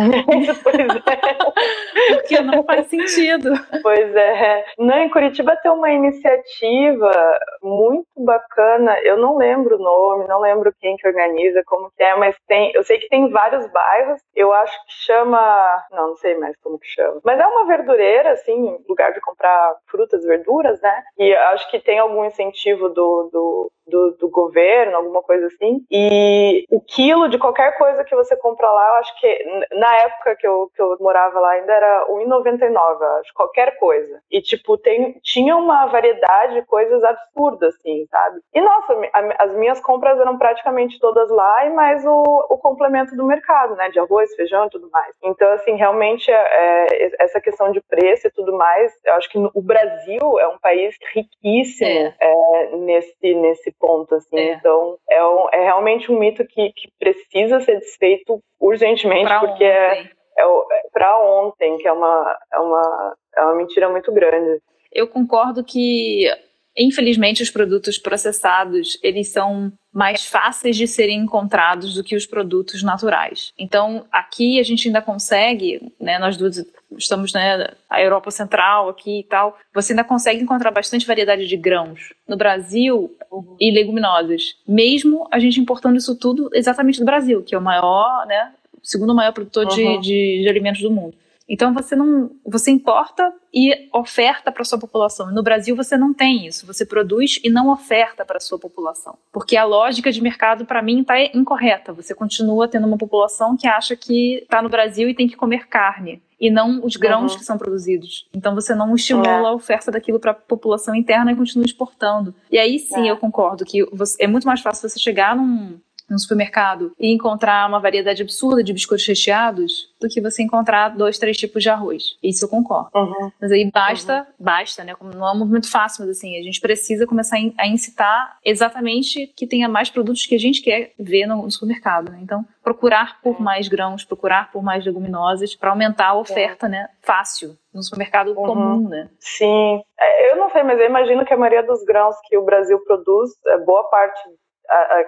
Porque 2.08 2.38
não 2.42 2.64
faz 2.64 2.88
sentido. 2.88 3.50
Pois 3.82 4.14
é. 4.14 4.64
Não, 4.78 4.98
em 4.98 5.08
Curitiba 5.08 5.56
tem 5.56 5.72
uma 5.72 5.90
iniciativa 5.90 7.38
muito 7.62 8.06
bacana, 8.18 8.98
eu 9.04 9.16
não 9.16 9.38
lembro 9.38 9.76
o 9.76 9.82
nome, 9.82 10.28
não 10.28 10.40
lembro 10.40 10.70
quem 10.82 10.96
que 10.96 11.06
organiza, 11.06 11.62
como 11.64 11.90
que 11.96 12.02
é, 12.02 12.14
mas 12.16 12.36
tem, 12.46 12.72
eu 12.74 12.82
sei 12.82 12.98
que 12.98 13.08
tem 13.08 13.30
vários 13.30 13.66
bairros, 13.68 14.20
eu 14.34 14.52
acho 14.52 14.76
que 14.84 14.92
chama, 15.06 15.84
não, 15.92 16.08
não 16.08 16.16
sei 16.16 16.36
mais 16.36 16.56
como 16.60 16.78
que 16.78 16.88
chama, 16.88 17.20
mas 17.24 17.38
é 17.38 17.46
uma 17.46 17.64
verdureira, 17.64 18.32
assim, 18.32 18.76
lugar 18.88 19.12
de 19.12 19.20
comprar 19.20 19.76
frutas, 19.86 20.24
verduras, 20.24 20.80
né? 20.82 21.02
E 21.16 21.32
acho 21.32 21.70
que 21.70 21.78
tem 21.78 22.00
algum 22.00 22.24
incentivo 22.24 22.88
do, 22.88 23.30
do 23.32 23.72
do, 23.86 24.12
do, 24.12 24.30
governo, 24.30 24.96
alguma 24.96 25.22
coisa 25.22 25.46
assim. 25.46 25.84
E 25.90 26.64
o 26.70 26.80
quilo 26.80 27.28
de 27.28 27.38
qualquer 27.38 27.76
coisa 27.76 28.04
que 28.04 28.14
você 28.14 28.36
compra 28.36 28.70
lá, 28.70 28.88
eu 28.88 28.94
acho 28.94 29.20
que 29.20 29.66
na 29.74 29.94
época 29.96 30.36
que 30.36 30.46
eu, 30.46 30.70
que 30.74 30.80
eu 30.82 30.96
morava 31.00 31.38
lá 31.38 31.52
ainda 31.52 31.72
era 31.72 32.04
R$1,99, 32.08 33.02
acho, 33.20 33.34
qualquer 33.34 33.78
coisa. 33.78 34.20
E, 34.30 34.40
tipo, 34.40 34.76
tem, 34.78 35.18
tinha 35.22 35.56
uma 35.56 35.86
variedade 35.86 36.54
de 36.54 36.62
coisas 36.62 37.02
absurdas, 37.02 37.74
assim, 37.74 38.06
sabe? 38.10 38.40
E, 38.54 38.60
nossa, 38.60 38.96
as 39.38 39.52
minhas 39.54 39.80
compras 39.80 40.18
eram 40.18 40.38
praticamente 40.38 40.98
todas 40.98 41.28
lá 41.30 41.66
e 41.66 41.70
mais 41.70 42.04
o, 42.04 42.22
o 42.50 42.58
complemento 42.58 43.16
do 43.16 43.24
mercado, 43.24 43.74
né? 43.76 43.90
De 43.90 43.98
arroz, 43.98 44.34
feijão 44.34 44.66
e 44.66 44.70
tudo 44.70 44.90
mais. 44.90 45.14
Então, 45.22 45.50
assim, 45.52 45.74
realmente, 45.74 46.30
é, 46.30 46.34
é, 46.34 47.10
essa 47.20 47.40
questão 47.40 47.70
de 47.72 47.80
preço 47.80 48.26
e 48.26 48.30
tudo 48.30 48.54
mais, 48.56 48.92
eu 49.04 49.14
acho 49.14 49.30
que 49.30 49.38
o 49.38 49.62
Brasil 49.62 50.38
é 50.40 50.48
um 50.48 50.58
país 50.58 50.96
riquíssimo 51.14 51.88
é. 51.88 52.14
É, 52.20 52.76
nesse, 52.76 53.71
nesse 53.72 53.78
ponto, 53.78 54.14
assim. 54.14 54.38
É. 54.38 54.54
Então, 54.54 54.96
é, 55.08 55.24
um, 55.24 55.48
é 55.52 55.64
realmente 55.64 56.10
um 56.10 56.18
mito 56.18 56.44
que, 56.44 56.72
que 56.72 56.90
precisa 56.98 57.60
ser 57.60 57.78
desfeito 57.78 58.40
urgentemente, 58.60 59.24
pra 59.24 59.40
porque 59.40 59.64
é, 59.64 59.92
ontem. 59.92 60.10
é, 60.38 60.42
é 60.42 60.90
para 60.92 61.18
ontem, 61.18 61.78
que 61.78 61.88
é 61.88 61.92
uma, 61.92 62.38
é, 62.52 62.58
uma, 62.58 63.14
é 63.36 63.42
uma 63.42 63.54
mentira 63.54 63.88
muito 63.88 64.12
grande. 64.12 64.60
Eu 64.92 65.08
concordo 65.08 65.64
que 65.64 66.28
Infelizmente, 66.76 67.42
os 67.42 67.50
produtos 67.50 67.98
processados, 67.98 68.98
eles 69.02 69.28
são 69.28 69.70
mais 69.92 70.24
fáceis 70.24 70.74
de 70.74 70.88
serem 70.88 71.18
encontrados 71.18 71.94
do 71.94 72.02
que 72.02 72.16
os 72.16 72.24
produtos 72.24 72.82
naturais. 72.82 73.52
Então, 73.58 74.06
aqui 74.10 74.58
a 74.58 74.62
gente 74.62 74.88
ainda 74.88 75.02
consegue, 75.02 75.92
né, 76.00 76.18
nós 76.18 76.38
duas 76.38 76.64
estamos 76.96 77.32
na 77.32 77.58
né, 77.58 77.74
Europa 77.98 78.30
Central 78.30 78.88
aqui 78.88 79.20
e 79.20 79.24
tal, 79.24 79.58
você 79.74 79.92
ainda 79.92 80.04
consegue 80.04 80.42
encontrar 80.42 80.70
bastante 80.70 81.06
variedade 81.06 81.46
de 81.46 81.56
grãos 81.58 82.14
no 82.26 82.36
Brasil 82.36 83.14
uhum. 83.32 83.56
e 83.58 83.72
leguminosas, 83.72 84.56
mesmo 84.68 85.26
a 85.30 85.38
gente 85.38 85.58
importando 85.60 85.96
isso 85.96 86.14
tudo 86.14 86.50
exatamente 86.52 86.98
do 86.98 87.06
Brasil, 87.06 87.42
que 87.42 87.54
é 87.54 87.58
o 87.58 87.62
maior, 87.62 88.26
né, 88.26 88.52
segundo 88.82 89.14
maior 89.14 89.32
produtor 89.32 89.66
uhum. 89.66 89.74
de, 89.74 89.98
de, 90.00 90.42
de 90.42 90.48
alimentos 90.48 90.82
do 90.82 90.90
mundo. 90.90 91.14
Então 91.48 91.72
você 91.74 91.94
não, 91.96 92.30
você 92.46 92.70
importa 92.70 93.32
e 93.52 93.88
oferta 93.92 94.50
para 94.50 94.64
sua 94.64 94.78
população. 94.78 95.32
No 95.32 95.42
Brasil 95.42 95.76
você 95.76 95.96
não 95.96 96.14
tem 96.14 96.46
isso. 96.46 96.66
Você 96.66 96.86
produz 96.86 97.38
e 97.42 97.50
não 97.50 97.70
oferta 97.70 98.24
para 98.24 98.40
sua 98.40 98.58
população, 98.58 99.18
porque 99.32 99.56
a 99.56 99.64
lógica 99.64 100.10
de 100.10 100.22
mercado 100.22 100.64
para 100.64 100.82
mim 100.82 101.00
está 101.00 101.20
incorreta. 101.34 101.92
Você 101.92 102.14
continua 102.14 102.68
tendo 102.68 102.86
uma 102.86 102.98
população 102.98 103.56
que 103.56 103.66
acha 103.66 103.96
que 103.96 104.38
está 104.42 104.62
no 104.62 104.68
Brasil 104.68 105.08
e 105.08 105.14
tem 105.14 105.28
que 105.28 105.36
comer 105.36 105.68
carne 105.68 106.22
e 106.42 106.50
não 106.50 106.84
os 106.84 106.96
grãos 106.96 107.32
uhum. 107.32 107.38
que 107.38 107.44
são 107.44 107.56
produzidos. 107.56 108.26
Então 108.34 108.52
você 108.52 108.74
não 108.74 108.92
estimula 108.96 109.28
é. 109.28 109.46
a 109.46 109.52
oferta 109.52 109.92
daquilo 109.92 110.18
para 110.18 110.32
a 110.32 110.34
população 110.34 110.92
interna 110.92 111.30
e 111.30 111.36
continua 111.36 111.64
exportando. 111.64 112.34
E 112.50 112.58
aí 112.58 112.80
sim 112.80 113.06
é. 113.06 113.12
eu 113.12 113.16
concordo 113.16 113.64
que 113.64 113.84
você, 113.92 114.24
é 114.24 114.26
muito 114.26 114.44
mais 114.44 114.60
fácil 114.60 114.88
você 114.88 114.98
chegar 114.98 115.36
num, 115.36 115.78
no 116.12 116.18
supermercado 116.18 116.92
e 116.98 117.12
encontrar 117.12 117.68
uma 117.68 117.80
variedade 117.80 118.22
absurda 118.22 118.62
de 118.62 118.72
biscoitos 118.72 119.06
recheados 119.06 119.90
do 120.00 120.08
que 120.08 120.20
você 120.20 120.42
encontrar 120.42 120.90
dois, 120.90 121.18
três 121.18 121.36
tipos 121.36 121.62
de 121.62 121.70
arroz. 121.70 122.16
Isso 122.22 122.44
eu 122.44 122.48
concordo. 122.48 122.90
Uhum. 122.94 123.30
Mas 123.40 123.50
aí 123.50 123.70
basta, 123.72 124.18
uhum. 124.18 124.44
basta, 124.44 124.84
né? 124.84 124.94
Não 125.00 125.26
é 125.26 125.32
um 125.32 125.38
movimento 125.38 125.70
fácil, 125.70 126.04
mas 126.04 126.18
assim, 126.18 126.38
a 126.38 126.42
gente 126.42 126.60
precisa 126.60 127.06
começar 127.06 127.38
a 127.58 127.66
incitar 127.66 128.36
exatamente 128.44 129.32
que 129.36 129.46
tenha 129.46 129.68
mais 129.68 129.88
produtos 129.88 130.26
que 130.26 130.34
a 130.34 130.38
gente 130.38 130.60
quer 130.60 130.92
ver 130.98 131.26
no, 131.26 131.50
supermercado, 131.50 132.10
né? 132.10 132.18
Então, 132.22 132.44
procurar 132.62 133.20
por 133.22 133.40
mais 133.40 133.68
grãos, 133.68 134.04
procurar 134.04 134.50
por 134.52 134.62
mais 134.62 134.84
leguminosas 134.84 135.54
para 135.54 135.70
aumentar 135.70 136.08
a 136.08 136.14
oferta, 136.14 136.68
né? 136.68 136.88
Fácil 137.00 137.56
no 137.72 137.82
supermercado 137.82 138.28
uhum. 138.28 138.46
comum, 138.46 138.88
né? 138.88 139.08
Sim. 139.18 139.80
É, 139.98 140.32
eu 140.32 140.36
não 140.36 140.50
sei, 140.50 140.62
mas 140.62 140.78
eu 140.78 140.86
imagino 140.86 141.24
que 141.24 141.32
a 141.32 141.36
maioria 141.36 141.62
dos 141.62 141.82
grãos 141.84 142.16
que 142.28 142.36
o 142.36 142.44
Brasil 142.44 142.78
produz, 142.84 143.30
é, 143.46 143.58
boa 143.58 143.84
parte 143.84 144.20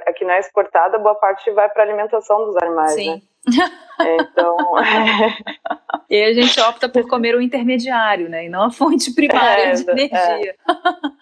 aqui 0.06 0.24
não 0.24 0.32
é 0.32 0.40
exportada, 0.40 0.98
boa 0.98 1.14
parte 1.14 1.50
vai 1.52 1.68
para 1.68 1.82
alimentação 1.82 2.44
dos 2.44 2.56
animais, 2.56 2.92
Sim. 2.92 3.14
né? 3.14 3.20
Então. 4.00 4.56
e 6.10 6.22
a 6.22 6.32
gente 6.32 6.58
opta 6.60 6.88
por 6.88 7.06
comer 7.08 7.34
o 7.34 7.40
intermediário, 7.40 8.28
né? 8.28 8.46
E 8.46 8.48
não 8.48 8.64
a 8.64 8.70
fonte 8.70 9.14
primária 9.14 9.64
é, 9.64 9.72
de 9.72 9.90
energia. 9.90 10.54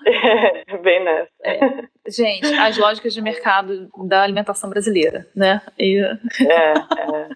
É. 0.07 0.79
Bem 0.79 1.05
nessa. 1.05 1.31
É. 1.45 1.61
Gente, 2.09 2.55
as 2.55 2.79
lógicas 2.79 3.13
de 3.13 3.21
mercado 3.21 3.89
da 4.07 4.23
alimentação 4.23 4.71
brasileira, 4.71 5.27
né? 5.35 5.61
E... 5.79 5.99
É, 6.41 6.75
é. 7.09 7.29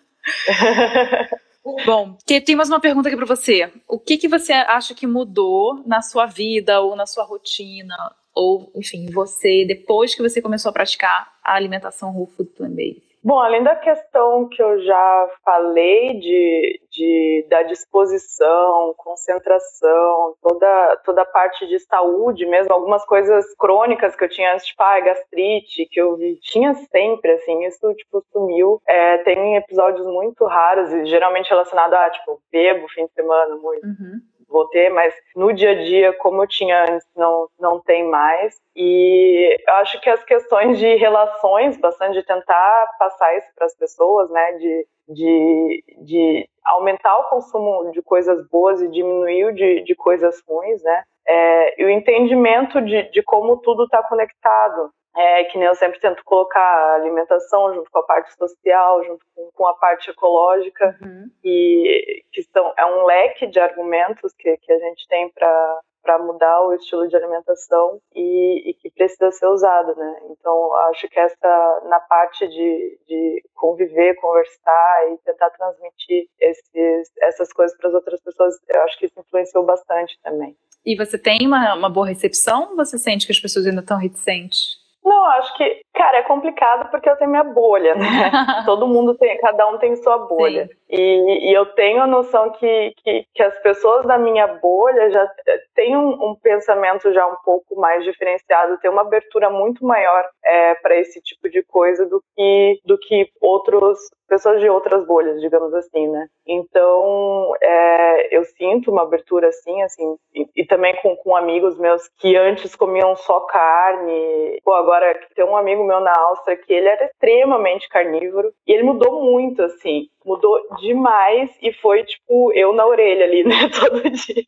Bom, 1.84 2.16
tem 2.24 2.54
mais 2.54 2.68
uma 2.68 2.78
pergunta 2.78 3.08
aqui 3.08 3.16
para 3.16 3.26
você. 3.26 3.72
O 3.88 3.98
que, 3.98 4.16
que 4.16 4.28
você 4.28 4.52
acha 4.52 4.94
que 4.94 5.04
mudou 5.04 5.82
na 5.84 6.00
sua 6.00 6.24
vida 6.24 6.80
ou 6.80 6.94
na 6.94 7.06
sua 7.06 7.24
rotina 7.24 7.96
ou, 8.36 8.70
enfim, 8.74 9.10
você, 9.10 9.64
depois 9.66 10.14
que 10.14 10.22
você 10.22 10.42
começou 10.42 10.68
a 10.68 10.72
praticar 10.72 11.32
a 11.42 11.54
alimentação 11.54 12.14
whole 12.14 12.30
food 12.30 12.50
plant-based? 12.50 13.06
Bom, 13.24 13.40
além 13.40 13.64
da 13.64 13.74
questão 13.74 14.48
que 14.48 14.62
eu 14.62 14.80
já 14.84 15.28
falei 15.44 16.20
de, 16.20 16.80
de, 16.92 17.46
da 17.50 17.64
disposição, 17.64 18.94
concentração, 18.96 20.36
toda, 20.40 20.96
toda 21.04 21.22
a 21.22 21.24
parte 21.24 21.66
de 21.66 21.76
saúde 21.80 22.46
mesmo, 22.46 22.72
algumas 22.72 23.04
coisas 23.04 23.44
crônicas 23.56 24.14
que 24.14 24.22
eu 24.22 24.28
tinha 24.28 24.52
antes, 24.52 24.66
tipo, 24.66 24.80
ah, 24.80 25.00
gastrite, 25.00 25.88
que 25.90 26.00
eu 26.00 26.16
tinha 26.40 26.72
sempre, 26.74 27.32
assim, 27.32 27.64
isso, 27.64 27.92
tipo, 27.94 28.24
sumiu. 28.30 28.80
É, 28.86 29.18
tem 29.18 29.56
episódios 29.56 30.06
muito 30.06 30.44
raros, 30.44 30.92
e 30.92 31.06
geralmente 31.06 31.50
relacionado 31.50 31.94
a, 31.94 32.10
tipo, 32.10 32.40
bebo 32.52 32.86
fim 32.90 33.06
de 33.06 33.12
semana 33.12 33.56
muito. 33.56 33.84
Uhum 33.84 34.20
vou 34.48 34.68
ter, 34.68 34.90
mas 34.90 35.14
no 35.34 35.52
dia 35.52 35.70
a 35.70 35.74
dia, 35.74 36.12
como 36.14 36.42
eu 36.42 36.46
tinha 36.46 36.82
antes, 36.82 37.06
não, 37.16 37.48
não 37.58 37.80
tem 37.80 38.04
mais. 38.08 38.60
E 38.74 39.56
acho 39.80 40.00
que 40.00 40.10
as 40.10 40.22
questões 40.24 40.78
de 40.78 40.94
relações, 40.96 41.76
bastante 41.76 42.14
de 42.14 42.26
tentar 42.26 42.90
passar 42.98 43.36
isso 43.36 43.48
para 43.54 43.66
as 43.66 43.76
pessoas, 43.76 44.30
né, 44.30 44.52
de, 44.52 44.86
de, 45.08 45.84
de 45.98 46.48
aumentar 46.64 47.18
o 47.18 47.28
consumo 47.28 47.90
de 47.92 48.02
coisas 48.02 48.46
boas 48.48 48.80
e 48.80 48.88
diminuir 48.88 49.46
o 49.46 49.54
de, 49.54 49.82
de 49.82 49.94
coisas 49.94 50.42
ruins, 50.48 50.82
né, 50.82 51.02
é, 51.26 51.82
e 51.82 51.84
o 51.84 51.90
entendimento 51.90 52.80
de, 52.80 53.10
de 53.10 53.22
como 53.22 53.56
tudo 53.58 53.84
está 53.84 54.02
conectado 54.02 54.90
é, 55.16 55.44
que 55.44 55.56
nem 55.56 55.66
eu 55.66 55.74
sempre 55.74 55.98
tento 55.98 56.22
colocar 56.24 56.60
a 56.60 56.94
alimentação 56.96 57.74
junto 57.74 57.90
com 57.90 57.98
a 58.00 58.02
parte 58.02 58.34
social, 58.34 59.02
junto 59.02 59.24
com, 59.34 59.50
com 59.52 59.66
a 59.66 59.74
parte 59.74 60.10
ecológica, 60.10 60.96
uhum. 61.00 61.30
e 61.42 62.22
que 62.30 62.42
são, 62.42 62.72
é 62.76 62.84
um 62.84 63.04
leque 63.06 63.46
de 63.46 63.58
argumentos 63.58 64.34
que, 64.38 64.56
que 64.58 64.72
a 64.72 64.78
gente 64.78 65.08
tem 65.08 65.32
para 65.32 66.18
mudar 66.18 66.60
o 66.62 66.74
estilo 66.74 67.08
de 67.08 67.16
alimentação 67.16 67.98
e, 68.14 68.70
e, 68.70 68.74
que 68.74 68.90
precisa 68.90 69.32
ser 69.32 69.46
usado, 69.46 69.96
né? 69.96 70.16
Então, 70.30 70.74
acho 70.90 71.08
que 71.08 71.18
essa, 71.18 71.80
na 71.88 71.98
parte 72.00 72.46
de, 72.46 72.98
de 73.08 73.42
conviver, 73.54 74.16
conversar 74.16 75.12
e 75.12 75.18
tentar 75.24 75.48
transmitir 75.50 76.28
esses, 76.38 77.10
essas 77.22 77.52
coisas 77.52 77.76
para 77.78 77.88
as 77.88 77.94
outras 77.94 78.20
pessoas, 78.20 78.54
eu 78.68 78.82
acho 78.82 78.98
que 78.98 79.06
isso 79.06 79.18
influenciou 79.18 79.64
bastante 79.64 80.18
também. 80.22 80.54
E 80.84 80.94
você 80.94 81.18
tem 81.18 81.44
uma, 81.46 81.74
uma 81.74 81.90
boa 81.90 82.06
recepção 82.06 82.70
ou 82.70 82.76
você 82.76 82.96
sente 82.98 83.26
que 83.26 83.32
as 83.32 83.40
pessoas 83.40 83.66
ainda 83.66 83.80
estão 83.80 83.98
reticentes? 83.98 84.85
Não, 85.06 85.24
acho 85.26 85.56
que, 85.56 85.82
cara, 85.94 86.18
é 86.18 86.22
complicado 86.22 86.90
porque 86.90 87.08
eu 87.08 87.14
tenho 87.14 87.30
minha 87.30 87.44
bolha, 87.44 87.94
né? 87.94 88.02
Todo 88.66 88.88
mundo 88.88 89.14
tem, 89.14 89.38
cada 89.38 89.68
um 89.68 89.78
tem 89.78 89.94
sua 89.94 90.18
bolha. 90.18 90.68
E, 90.90 91.48
e, 91.48 91.52
eu 91.56 91.64
tenho 91.74 92.02
a 92.02 92.08
noção 92.08 92.50
que, 92.50 92.92
que, 92.96 93.24
que, 93.32 93.42
as 93.42 93.56
pessoas 93.60 94.04
da 94.04 94.18
minha 94.18 94.48
bolha 94.48 95.08
já 95.10 95.28
têm 95.76 95.96
um, 95.96 96.08
um, 96.08 96.34
pensamento 96.34 97.12
já 97.12 97.24
um 97.24 97.36
pouco 97.44 97.80
mais 97.80 98.02
diferenciado, 98.02 98.78
tem 98.78 98.90
uma 98.90 99.02
abertura 99.02 99.48
muito 99.48 99.84
maior 99.84 100.24
é, 100.44 100.74
para 100.74 100.96
esse 100.96 101.20
tipo 101.22 101.48
de 101.48 101.62
coisa 101.62 102.04
do 102.06 102.20
que, 102.34 102.80
do 102.84 102.98
que 102.98 103.28
outros 103.40 103.98
pessoas 104.28 104.60
de 104.60 104.68
outras 104.68 105.06
bolhas, 105.06 105.40
digamos 105.40 105.72
assim, 105.74 106.08
né? 106.08 106.26
Então, 106.46 107.52
é, 107.60 108.36
eu 108.36 108.44
sinto 108.44 108.90
uma 108.90 109.02
abertura 109.02 109.48
assim, 109.48 109.82
assim, 109.82 110.16
e, 110.34 110.46
e, 110.56 110.66
também 110.66 110.94
com, 111.02 111.16
com 111.16 111.36
amigos 111.36 111.78
meus 111.78 112.08
que 112.18 112.36
antes 112.36 112.74
comiam 112.74 113.16
só 113.16 113.40
carne. 113.40 114.60
Pô, 114.64 114.72
agora 114.72 115.18
tem 115.34 115.44
um 115.44 115.56
amigo 115.56 115.84
meu 115.84 116.00
na 116.00 116.12
Áustria 116.28 116.56
que 116.56 116.72
ele 116.72 116.88
era 116.88 117.06
extremamente 117.06 117.88
carnívoro 117.88 118.52
e 118.66 118.72
ele 118.72 118.82
mudou 118.82 119.22
muito, 119.22 119.62
assim 119.62 120.08
mudou 120.26 120.60
demais 120.80 121.56
e 121.62 121.72
foi 121.74 122.02
tipo 122.04 122.52
eu 122.52 122.72
na 122.72 122.84
orelha 122.84 123.24
ali, 123.24 123.44
né, 123.46 123.70
todo 123.70 124.10
dia. 124.10 124.44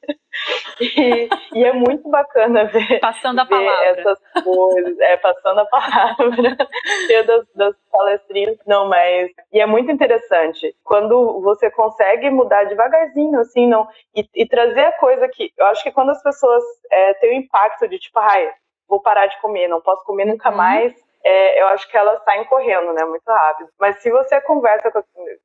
E, 0.80 1.28
e 1.54 1.64
é 1.64 1.72
muito 1.72 2.08
bacana 2.08 2.64
ver, 2.64 3.00
passando 3.00 3.40
a 3.40 3.44
ver 3.44 3.50
palavra. 3.50 4.00
essas 4.00 4.18
coisas, 4.44 4.98
é, 4.98 5.16
passando 5.16 5.60
a 5.60 5.66
palavra, 5.66 6.56
eu 7.10 7.26
das, 7.26 7.46
das 7.54 7.74
palestrinhas, 7.90 8.58
não, 8.66 8.88
mas 8.88 9.30
e 9.52 9.60
é 9.60 9.66
muito 9.66 9.90
interessante 9.90 10.74
quando 10.84 11.40
você 11.40 11.70
consegue 11.70 12.28
mudar 12.30 12.64
devagarzinho, 12.64 13.38
assim, 13.40 13.66
não, 13.66 13.88
e, 14.14 14.28
e 14.34 14.46
trazer 14.46 14.84
a 14.84 14.92
coisa 14.92 15.28
que 15.28 15.52
eu 15.56 15.66
acho 15.66 15.82
que 15.82 15.92
quando 15.92 16.10
as 16.10 16.22
pessoas 16.22 16.62
é, 16.90 17.14
têm 17.14 17.30
o 17.30 17.42
impacto 17.42 17.88
de 17.88 17.98
tipo, 17.98 18.18
ai, 18.18 18.50
vou 18.88 19.00
parar 19.00 19.26
de 19.26 19.40
comer, 19.40 19.68
não 19.68 19.80
posso 19.80 20.04
comer 20.04 20.24
nunca 20.24 20.50
uhum. 20.50 20.56
mais 20.56 21.07
é, 21.24 21.60
eu 21.60 21.66
acho 21.68 21.88
que 21.90 21.96
elas 21.96 22.22
saem 22.22 22.44
correndo, 22.44 22.92
né, 22.92 23.04
muito 23.04 23.26
rápido. 23.26 23.68
Mas 23.78 24.00
se 24.00 24.10
você 24.10 24.40
conversa, 24.40 24.90
com, 24.90 25.02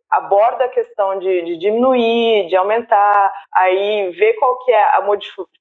aborda 0.10 0.66
a 0.66 0.70
questão 0.70 1.18
de, 1.20 1.42
de, 1.42 1.58
diminuir, 1.58 2.48
de 2.48 2.56
aumentar, 2.56 3.34
aí 3.54 4.12
vê 4.12 4.34
qual 4.34 4.58
que 4.64 4.72
é 4.72 4.84
a 4.96 5.02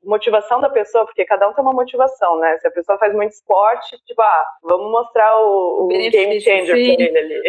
motivação 0.05 0.61
da 0.61 0.69
pessoa, 0.69 1.07
porque 1.07 1.25
cada 1.25 1.49
um 1.49 1.55
tem 1.55 1.65
uma 1.65 1.73
motivação, 1.73 2.39
né? 2.39 2.59
Se 2.59 2.69
a 2.69 2.71
pessoa 2.71 2.99
faz 2.99 3.15
muito 3.15 3.33
esporte, 3.33 3.97
tipo, 4.05 4.21
ah, 4.21 4.45
vamos 4.63 4.91
mostrar 4.91 5.37
o, 5.39 5.85
o 5.85 5.89
game 5.89 6.41
changer 6.41 6.77
sim. 6.77 6.97
pra 6.97 7.05
ele 7.05 7.19
ali. 7.19 7.43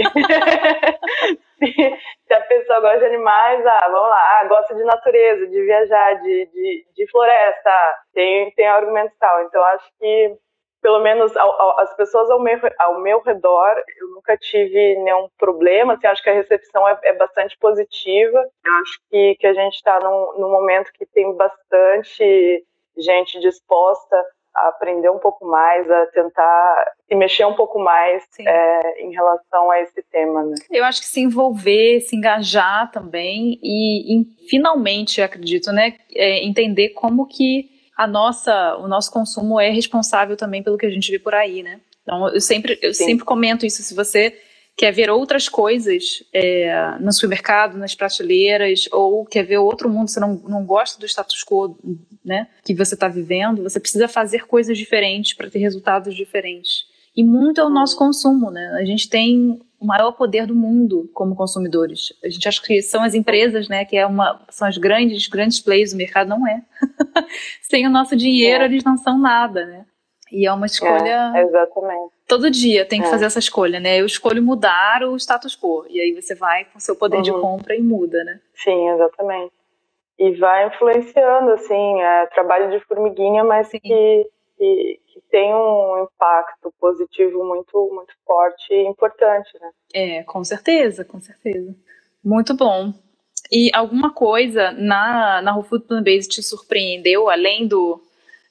se 2.28 2.34
a 2.34 2.42
pessoa 2.42 2.80
gosta 2.80 3.00
de 3.00 3.06
animais, 3.06 3.66
ah, 3.66 3.90
vamos 3.92 4.10
lá, 4.10 4.40
ah, 4.40 4.46
gosta 4.48 4.74
de 4.74 4.84
natureza, 4.84 5.48
de 5.48 5.62
viajar, 5.64 6.14
de, 6.22 6.46
de, 6.48 6.86
de 6.96 7.12
floresta, 7.12 7.72
tem, 8.14 8.52
tem 8.52 8.68
argumentos 8.68 9.16
tal. 9.20 9.44
Então, 9.44 9.64
acho 9.66 9.86
que 10.00 10.38
pelo 10.84 11.02
menos 11.02 11.36
ao, 11.38 11.50
ao, 11.62 11.80
as 11.80 11.96
pessoas 11.96 12.30
ao 12.30 12.42
meu, 12.42 12.60
ao 12.78 13.00
meu 13.02 13.22
redor, 13.22 13.74
eu 13.98 14.10
nunca 14.10 14.38
tive 14.38 14.96
nenhum 14.98 15.30
problema, 15.38 15.94
assim, 15.94 16.08
acho 16.08 16.22
que 16.22 16.30
a 16.30 16.34
recepção 16.34 16.88
é, 16.88 17.00
é 17.06 17.14
bastante 17.14 17.58
positiva. 17.58 18.46
Eu 18.66 18.74
acho 18.82 19.00
que, 19.10 19.36
que 19.40 19.48
a 19.48 19.54
gente 19.54 19.76
está 19.76 19.98
num, 20.02 20.40
num 20.40 20.52
momento 20.52 20.92
que 20.94 21.06
tem 21.06 21.34
bastante 21.36 22.66
gente 22.98 23.40
disposta 23.40 24.24
a 24.56 24.68
aprender 24.68 25.10
um 25.10 25.18
pouco 25.18 25.48
mais, 25.48 25.90
a 25.90 26.06
tentar 26.08 26.94
se 27.08 27.16
mexer 27.16 27.46
um 27.46 27.56
pouco 27.56 27.80
mais 27.80 28.24
é, 28.40 29.04
em 29.04 29.12
relação 29.12 29.72
a 29.72 29.82
esse 29.82 30.04
tema. 30.12 30.44
Né? 30.44 30.56
Eu 30.70 30.84
acho 30.84 31.00
que 31.00 31.08
se 31.08 31.22
envolver, 31.22 32.02
se 32.02 32.16
engajar 32.16 32.92
também 32.92 33.58
e, 33.64 34.22
e 34.22 34.26
finalmente, 34.48 35.22
acredito, 35.22 35.72
né, 35.72 35.96
é, 36.14 36.46
entender 36.46 36.90
como 36.90 37.26
que 37.26 37.73
a 37.96 38.08
nossa, 38.08 38.78
o 38.78 38.88
nosso 38.88 39.12
consumo 39.12 39.60
é 39.60 39.70
responsável 39.70 40.36
também 40.36 40.64
pelo 40.64 40.78
que 40.78 40.86
a 40.86 40.90
gente 40.90 41.12
vê 41.12 41.20
por 41.20 41.34
aí, 41.34 41.62
né? 41.62 41.80
Então, 42.02 42.28
eu 42.30 42.42
sempre, 42.42 42.78
eu 42.82 42.94
sempre 42.94 43.24
comento 43.24 43.66
isso. 43.66 43.82
Se 43.82 43.94
você 43.94 44.38
quer 44.76 44.92
ver 44.92 45.10
outras 45.10 45.48
coisas 45.48 46.24
é, 46.34 46.98
no 47.00 47.14
supermercado, 47.14 47.78
nas 47.78 47.96
prateleiras, 47.96 48.90
ou 48.92 49.26
quer 49.26 49.44
ver 49.44 49.58
outro 49.58 49.90
mundo, 49.90 50.10
você 50.10 50.20
não, 50.20 50.36
não 50.48 50.66
gosta 50.66 51.00
do 51.00 51.06
status 51.06 51.44
quo 51.44 51.78
né, 52.26 52.48
que 52.64 52.74
você 52.74 52.96
está 52.96 53.08
vivendo, 53.08 53.64
você 53.64 53.80
precisa 53.80 54.08
fazer 54.08 54.48
coisas 54.48 54.78
diferentes 54.78 55.34
para 55.34 55.50
ter 55.50 55.60
resultados 55.60 56.16
diferentes. 56.16 56.86
E 57.16 57.24
muito 57.24 57.62
é 57.62 57.64
o 57.64 57.70
nosso 57.70 57.98
consumo, 57.98 58.50
né? 58.50 58.76
A 58.80 58.86
gente 58.86 59.10
tem 59.10 59.60
o 59.80 59.86
maior 59.86 60.14
poder 60.14 60.48
do 60.48 60.56
mundo 60.56 61.10
como 61.14 61.36
consumidores. 61.36 62.14
A 62.24 62.30
gente 62.30 62.48
acha 62.48 62.62
que 62.62 62.82
são 62.82 63.04
as 63.04 63.14
empresas, 63.14 63.68
né, 63.68 63.84
que 63.84 63.98
é 63.98 64.06
uma, 64.06 64.42
são 64.50 64.66
as 64.66 64.78
grandes, 64.78 65.28
grandes 65.28 65.60
players 65.60 65.92
do 65.92 65.98
mercado, 65.98 66.30
não 66.30 66.48
é. 66.48 66.62
Sem 67.62 67.86
o 67.86 67.90
nosso 67.90 68.16
dinheiro, 68.16 68.64
é. 68.64 68.66
eles 68.66 68.84
não 68.84 68.98
são 68.98 69.20
nada, 69.20 69.66
né? 69.66 69.86
E 70.32 70.48
é 70.48 70.52
uma 70.52 70.66
escolha. 70.66 71.32
É, 71.36 71.44
exatamente. 71.44 72.12
Todo 72.28 72.50
dia 72.50 72.86
tem 72.86 73.02
que 73.02 73.08
é. 73.08 73.10
fazer 73.10 73.26
essa 73.26 73.38
escolha, 73.38 73.80
né? 73.80 74.00
Eu 74.00 74.06
escolho 74.06 74.42
mudar 74.42 75.04
o 75.04 75.16
status 75.16 75.56
quo. 75.56 75.86
E 75.88 76.00
aí 76.00 76.14
você 76.20 76.34
vai 76.34 76.66
com 76.66 76.80
seu 76.80 76.96
poder 76.96 77.18
uhum. 77.18 77.22
de 77.22 77.32
compra 77.34 77.76
e 77.76 77.82
muda, 77.82 78.24
né? 78.24 78.40
Sim, 78.56 78.90
exatamente. 78.90 79.54
E 80.18 80.32
vai 80.36 80.68
influenciando, 80.68 81.52
assim, 81.52 82.02
é 82.02 82.26
trabalho 82.28 82.72
de 82.72 82.80
formiguinha, 82.86 83.44
mas 83.44 83.70
que, 83.70 84.28
que, 84.64 85.02
que 85.08 85.22
tem 85.30 85.54
um 85.54 86.04
impacto 86.04 86.74
positivo 86.80 87.44
muito, 87.44 87.90
muito 87.94 88.14
forte 88.26 88.74
e 88.74 88.88
importante, 88.88 89.52
né? 89.60 89.72
É, 89.94 90.24
com 90.24 90.44
certeza, 90.44 91.04
com 91.04 91.20
certeza. 91.20 91.76
Muito 92.24 92.56
bom. 92.56 92.94
E 93.52 93.70
alguma 93.74 94.14
coisa 94.14 94.72
na, 94.72 95.42
na 95.42 95.54
Whole 95.54 95.68
Food 95.68 95.86
Plant 95.86 96.06
Based 96.06 96.30
te 96.30 96.42
surpreendeu, 96.42 97.30
além 97.30 97.68
do, 97.68 98.02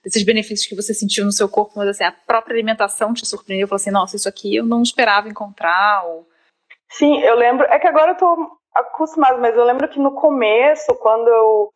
desses 0.05 0.22
benefícios 0.22 0.66
que 0.66 0.77
você 0.77 0.92
sentiu 0.92 1.25
no 1.25 1.33
seu 1.33 1.48
corpo, 1.48 1.72
mas 1.77 1.88
assim, 1.88 2.05
a 2.05 2.12
própria 2.12 2.55
alimentação 2.55 3.14
te 3.14 3.27
surpreendeu? 3.27 3.66
Falou 3.66 3.77
assim, 3.77 3.90
nossa, 3.90 4.16
isso 4.16 4.29
aqui 4.29 4.55
eu 4.55 4.66
não 4.66 4.83
esperava 4.83 5.29
encontrar? 5.29 6.05
Ou... 6.07 6.27
Sim, 6.90 7.20
eu 7.22 7.37
lembro, 7.37 7.64
é 7.66 7.79
que 7.79 7.88
agora 7.88 8.12
eu 8.12 8.16
tô 8.16 8.59
acostumada, 8.75 9.38
mas 9.38 9.57
eu 9.57 9.64
lembro 9.64 9.88
que 9.88 9.98
no 9.98 10.12
começo, 10.12 10.94
quando 10.96 11.29
eu 11.29 11.71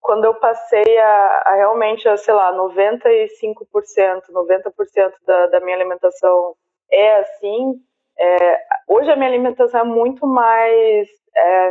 quando 0.00 0.24
eu 0.24 0.34
passei 0.34 0.98
a, 0.98 1.42
a 1.46 1.54
realmente, 1.56 2.08
a, 2.08 2.16
sei 2.16 2.34
lá, 2.34 2.52
95%, 2.52 4.22
90% 4.30 5.12
da, 5.26 5.46
da 5.48 5.60
minha 5.60 5.76
alimentação 5.76 6.54
é 6.90 7.18
assim, 7.18 7.74
é, 8.18 8.60
hoje 8.88 9.10
a 9.10 9.16
minha 9.16 9.28
alimentação 9.28 9.80
é 9.80 9.84
muito 9.84 10.26
mais 10.26 11.08
é, 11.36 11.70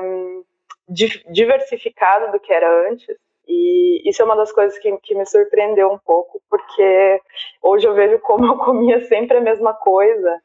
diversificada 1.30 2.32
do 2.32 2.40
que 2.40 2.54
era 2.54 2.90
antes. 2.90 3.16
E 3.48 4.10
isso 4.10 4.22
é 4.22 4.26
uma 4.26 4.36
das 4.36 4.52
coisas 4.52 4.78
que, 4.78 4.96
que 4.98 5.16
me 5.16 5.26
surpreendeu 5.26 5.90
um 5.90 5.98
pouco, 5.98 6.42
porque 6.50 7.22
hoje 7.62 7.88
eu 7.88 7.94
vejo 7.94 8.20
como 8.20 8.46
eu 8.46 8.58
comia 8.58 9.02
sempre 9.06 9.38
a 9.38 9.42
mesma 9.42 9.74
coisa 9.74 10.42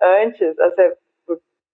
antes, 0.00 0.58
assim, 0.58 0.92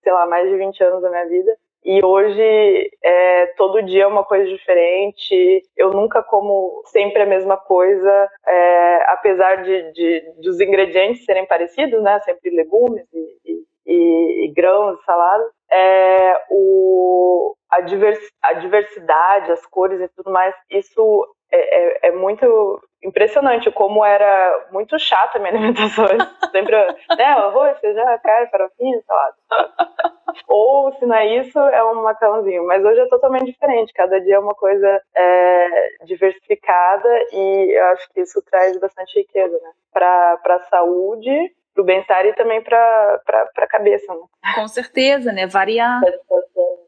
sei 0.03 0.13
lá, 0.13 0.27
mais 0.27 0.49
de 0.49 0.57
20 0.57 0.83
anos 0.83 1.03
da 1.03 1.11
minha 1.11 1.27
vida. 1.29 1.57
E 1.85 2.05
hoje, 2.05 2.91
é, 3.03 3.47
todo 3.59 3.83
dia 3.83 4.05
é 4.05 4.07
uma 4.07 4.25
coisa 4.25 4.47
diferente. 4.47 5.63
Eu 5.77 5.91
nunca 5.91 6.23
como 6.23 6.83
sempre 6.87 7.23
a 7.23 7.27
mesma 7.27 7.59
coisa, 7.59 8.31
é, 8.47 9.05
apesar 9.11 9.63
de, 9.63 9.93
de, 9.93 10.33
dos 10.43 10.61
ingredientes 10.61 11.25
serem 11.25 11.47
parecidos, 11.47 12.03
né? 12.03 12.19
Sempre 12.21 12.51
legumes 12.51 13.07
e, 13.13 13.65
e, 13.87 14.45
e 14.47 14.53
grãos, 14.55 14.99
saladas. 15.05 15.53
É, 15.71 16.41
o, 16.51 17.55
a, 17.71 17.81
divers, 17.83 18.21
a 18.41 18.55
diversidade, 18.55 19.53
as 19.53 19.67
cores 19.67 20.01
e 20.01 20.09
tudo 20.09 20.31
mais, 20.31 20.55
isso 20.71 21.27
é, 21.55 22.07
é, 22.07 22.09
é, 22.09 22.13
muito 22.13 22.81
impressionante 23.05 23.71
como 23.71 24.05
era 24.05 24.69
muito 24.73 24.99
chata 24.99 25.39
a 25.39 25.41
minha 25.41 25.53
alimentação. 25.53 26.07
Sempre, 26.51 26.75
né, 27.17 27.25
arroz, 27.25 27.79
feijão, 27.79 28.19
carne, 28.23 28.51
farofinha, 28.51 29.01
salada. 29.07 29.35
Ou, 30.49 30.93
se 30.95 31.07
não 31.07 31.15
é 31.15 31.27
isso, 31.37 31.59
é 31.59 31.85
um 31.85 32.03
macarrãozinho. 32.03 32.67
Mas 32.67 32.85
hoje 32.85 33.01
é 33.01 33.07
totalmente 33.09 33.47
diferente. 33.47 33.93
Cada 33.93 34.21
dia 34.21 34.37
é 34.37 34.39
uma 34.39 34.55
coisa 34.55 35.01
é, 35.15 35.69
diversificada 36.05 37.09
e 37.33 37.79
eu 37.79 37.85
acho 37.87 38.09
que 38.13 38.21
isso 38.21 38.43
traz 38.51 38.79
bastante 38.81 39.19
riqueza, 39.19 39.59
né? 39.63 39.71
Para 39.93 40.41
a 40.45 40.65
saúde, 40.71 41.31
para 41.75 41.83
o 41.83 41.85
bem-estar 41.85 42.25
e 42.25 42.33
também 42.35 42.63
para 42.63 43.21
a 43.59 43.67
cabeça, 43.67 44.15
né? 44.15 44.21
Com 44.55 44.69
certeza, 44.69 45.33
né? 45.33 45.47
Variar. 45.47 46.01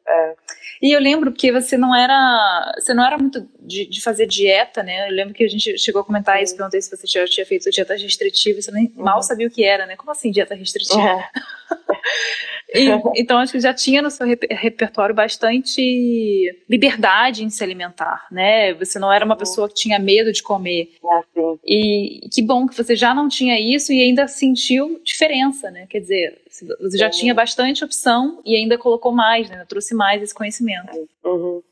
É. 0.09 0.35
E 0.81 0.95
eu 0.95 1.01
lembro 1.01 1.33
que 1.33 1.51
você 1.51 1.77
não 1.77 1.95
era, 1.95 2.73
você 2.79 2.95
não 2.95 3.05
era 3.05 3.19
muito 3.19 3.49
de, 3.59 3.87
de 3.87 4.01
fazer 4.01 4.27
dieta, 4.27 4.83
né? 4.83 5.09
Eu 5.09 5.13
lembro 5.13 5.35
que 5.35 5.45
a 5.45 5.49
gente 5.49 5.77
chegou 5.79 6.03
a 6.03 6.05
comentar 6.05 6.41
isso, 6.41 6.57
perguntei 6.57 6.81
se 6.81 6.97
você 6.97 7.07
já 7.07 7.25
tinha 7.27 7.45
feito 7.45 7.71
dieta 7.71 7.95
restritiva, 7.95 8.63
você 8.63 8.71
nem 8.71 8.93
uhum. 8.97 9.03
mal 9.03 9.23
sabia 9.23 9.49
o 9.49 9.51
que 9.51 9.65
era, 9.65 9.85
né? 9.87 9.97
Como 9.97 10.13
assim 10.13 10.31
dieta 10.31 10.55
restritiva? 10.55 11.01
É. 11.01 11.29
E, 12.77 13.21
então, 13.21 13.39
acho 13.39 13.53
que 13.53 13.61
já 13.61 13.73
tinha 13.73 14.03
no 14.03 14.11
seu 14.11 14.27
repertório 14.51 15.15
bastante 15.15 16.57
liberdade 16.69 17.45
em 17.45 17.51
se 17.51 17.63
alimentar, 17.63 18.27
né? 18.31 18.75
Você 18.75 18.99
não 18.99 19.13
era 19.13 19.25
uma 19.25 19.37
pessoa 19.37 19.69
que 19.69 19.75
tinha 19.75 19.99
medo 19.99 20.33
de 20.33 20.43
comer. 20.43 20.93
É 21.05 21.19
assim. 21.19 21.59
E 21.65 22.29
que 22.33 22.43
bom 22.43 22.67
que 22.67 22.77
você 22.77 22.95
já 22.95 23.15
não 23.15 23.29
tinha 23.29 23.59
isso 23.59 23.93
e 23.93 24.01
ainda 24.01 24.29
sentiu 24.29 25.01
diferença, 25.05 25.71
né? 25.71 25.87
Quer 25.89 26.01
dizer, 26.01 26.43
você 26.81 26.97
já 26.97 27.11
tinha 27.11 27.35
bastante 27.35 27.85
opção 27.85 28.41
e 28.45 28.57
ainda 28.57 28.79
colocou 28.79 29.13
mais, 29.13 29.49
né? 29.51 29.65
Trouxe 29.69 29.95
mais 29.95 30.23
esse 30.23 30.35
conhecimento. 30.35 30.91
Uhum. 31.25 31.63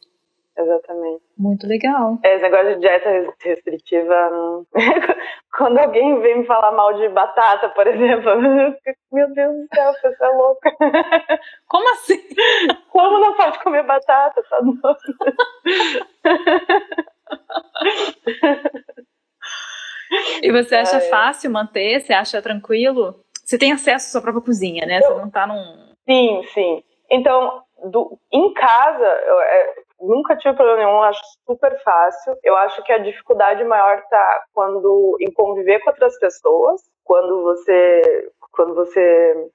Exatamente. 0.57 1.23
Muito 1.37 1.67
legal. 1.67 2.19
É, 2.23 2.35
esse 2.35 2.43
negócio 2.43 2.75
de 2.75 2.81
dieta 2.81 3.11
restritiva. 3.43 4.15
Hum, 4.33 4.65
quando 5.57 5.79
alguém 5.79 6.21
vem 6.21 6.39
me 6.39 6.47
falar 6.47 6.73
mal 6.73 6.95
de 6.95 7.09
batata, 7.09 7.69
por 7.71 7.87
exemplo, 7.89 8.31
meu 9.13 9.33
Deus 9.35 9.55
do 9.57 9.67
céu, 9.75 9.93
você 9.93 10.25
é 10.25 10.29
louca. 10.29 10.73
Como 11.67 11.93
assim? 11.93 12.23
Como 12.91 13.19
não 13.19 13.35
pode 13.35 13.63
comer 13.63 13.83
batata? 13.83 14.43
Tá 14.49 14.59
louco. 14.59 14.89
E 20.43 20.53
você 20.53 20.77
acha 20.77 20.99
é. 20.99 21.09
fácil 21.09 21.51
manter? 21.51 22.01
Você 22.01 22.13
acha 22.13 22.41
tranquilo? 22.41 23.25
Você 23.45 23.59
tem 23.59 23.73
acesso 23.73 24.07
à 24.07 24.11
sua 24.13 24.23
própria 24.23 24.45
cozinha, 24.45 24.87
né? 24.87 25.01
Você 25.01 25.15
não 25.15 25.31
tá 25.31 25.47
num. 25.47 25.93
Sim, 26.09 26.43
sim. 26.55 26.85
Então, 27.11 27.63
do, 27.91 28.19
em 28.33 28.53
casa, 28.55 29.05
eu, 29.05 29.41
é, 29.41 29.75
nunca 30.07 30.37
tive 30.37 30.55
problema 30.55 30.79
nenhum, 30.79 31.03
acho 31.03 31.21
super 31.47 31.77
fácil. 31.83 32.37
Eu 32.43 32.57
acho 32.57 32.83
que 32.83 32.93
a 32.93 32.99
dificuldade 32.99 33.65
maior 33.65 34.03
tá 34.09 34.45
quando 34.53 35.17
em 35.21 35.33
conviver 35.33 35.81
com 35.81 35.91
outras 35.91 36.19
pessoas, 36.19 36.83
quando 37.05 37.43
você 37.43 38.31
quando 38.53 38.75
você 38.75 39.51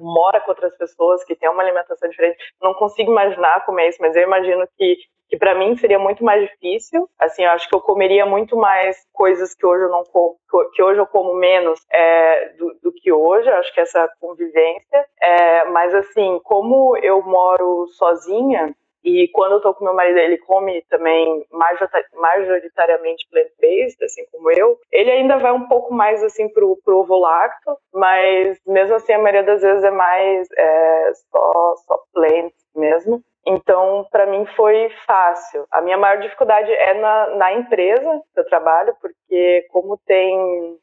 mora 0.00 0.40
com 0.40 0.50
outras 0.50 0.76
pessoas 0.76 1.22
que 1.24 1.36
têm 1.36 1.48
uma 1.48 1.62
alimentação 1.62 2.08
diferente. 2.08 2.38
Não 2.60 2.74
consigo 2.74 3.10
imaginar 3.10 3.64
comer 3.64 3.88
isso, 3.88 3.98
mas 4.00 4.16
eu 4.16 4.22
imagino 4.22 4.66
que 4.76 4.96
que 5.30 5.36
para 5.36 5.54
mim 5.54 5.76
seria 5.76 5.98
muito 5.98 6.24
mais 6.24 6.42
difícil. 6.42 7.08
Assim, 7.16 7.44
eu 7.44 7.50
acho 7.52 7.68
que 7.68 7.74
eu 7.74 7.80
comeria 7.80 8.26
muito 8.26 8.56
mais 8.56 8.96
coisas 9.12 9.54
que 9.54 9.64
hoje 9.64 9.84
eu 9.84 9.88
não 9.88 10.02
como, 10.02 10.36
que 10.74 10.82
hoje 10.82 10.98
eu 10.98 11.06
como 11.06 11.34
menos 11.34 11.80
é, 11.88 12.48
do, 12.58 12.74
do, 12.82 12.92
que 12.92 13.12
hoje. 13.12 13.48
Eu 13.48 13.54
acho 13.54 13.72
que 13.72 13.80
essa 13.80 14.10
convivência. 14.20 15.06
É, 15.22 15.64
mas 15.66 15.94
assim, 15.94 16.40
como 16.42 16.96
eu 16.96 17.22
moro 17.22 17.86
sozinha, 17.96 18.74
e 19.02 19.28
quando 19.28 19.52
eu 19.52 19.60
tô 19.60 19.74
com 19.74 19.84
meu 19.84 19.94
marido, 19.94 20.18
ele 20.18 20.38
come 20.38 20.82
também 20.90 21.46
majoritariamente 21.52 23.26
plant-based, 23.30 24.04
assim 24.04 24.24
como 24.30 24.50
eu. 24.50 24.78
Ele 24.92 25.10
ainda 25.10 25.38
vai 25.38 25.52
um 25.52 25.66
pouco 25.68 25.92
mais 25.94 26.22
assim 26.22 26.48
pro, 26.48 26.78
pro 26.84 26.98
ovo 26.98 27.18
lacto, 27.18 27.76
mas 27.92 28.58
mesmo 28.66 28.96
assim 28.96 29.12
a 29.12 29.18
maioria 29.18 29.42
das 29.42 29.62
vezes 29.62 29.84
é 29.84 29.90
mais 29.90 30.48
é, 30.56 31.12
só, 31.30 31.74
só 31.86 31.98
plant 32.12 32.52
mesmo. 32.76 33.22
Então, 33.46 34.06
para 34.10 34.26
mim 34.26 34.44
foi 34.54 34.90
fácil. 35.06 35.64
A 35.70 35.80
minha 35.80 35.96
maior 35.96 36.20
dificuldade 36.20 36.70
é 36.70 36.94
na, 36.94 37.36
na 37.36 37.52
empresa 37.54 38.20
que 38.34 38.40
eu 38.40 38.44
trabalho, 38.44 38.94
porque 39.00 39.66
como 39.70 39.98
tem 40.06 40.78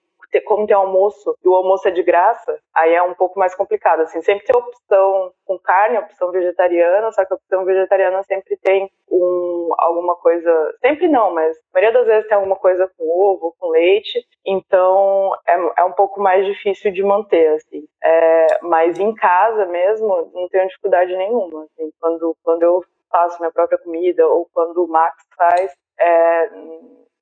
como 0.45 0.67
tem 0.67 0.75
almoço 0.75 1.35
e 1.43 1.47
o 1.47 1.55
almoço 1.55 1.87
é 1.87 1.91
de 1.91 2.03
graça, 2.03 2.59
aí 2.75 2.93
é 2.93 3.01
um 3.01 3.13
pouco 3.13 3.39
mais 3.39 3.55
complicado. 3.55 4.01
Assim, 4.01 4.21
sempre 4.21 4.45
tem 4.45 4.55
opção 4.55 5.31
com 5.45 5.59
carne, 5.59 5.97
opção 5.97 6.31
vegetariana, 6.31 7.11
só 7.11 7.25
que 7.25 7.33
a 7.33 7.35
opção 7.35 7.65
vegetariana 7.65 8.23
sempre 8.23 8.57
tem 8.57 8.89
um, 9.09 9.69
alguma 9.77 10.15
coisa. 10.15 10.51
Sempre 10.81 11.07
não, 11.07 11.33
mas 11.33 11.55
a 11.57 11.59
maioria 11.73 11.99
das 11.99 12.07
vezes 12.07 12.27
tem 12.27 12.35
alguma 12.35 12.55
coisa 12.55 12.89
com 12.97 13.05
ovo, 13.05 13.55
com 13.59 13.69
leite. 13.69 14.19
Então 14.45 15.31
é, 15.47 15.81
é 15.81 15.83
um 15.83 15.93
pouco 15.93 16.21
mais 16.21 16.45
difícil 16.45 16.91
de 16.91 17.03
manter, 17.03 17.47
assim. 17.55 17.85
É, 18.03 18.59
mas 18.61 18.99
em 18.99 19.13
casa 19.15 19.65
mesmo, 19.65 20.31
não 20.33 20.47
tenho 20.49 20.67
dificuldade 20.67 21.15
nenhuma. 21.15 21.63
Assim, 21.63 21.89
quando, 21.99 22.35
quando 22.43 22.63
eu 22.63 22.83
faço 23.09 23.39
minha 23.39 23.51
própria 23.51 23.77
comida 23.77 24.27
ou 24.27 24.47
quando 24.53 24.83
o 24.83 24.87
Max 24.87 25.15
faz, 25.37 25.71
é, 25.99 26.49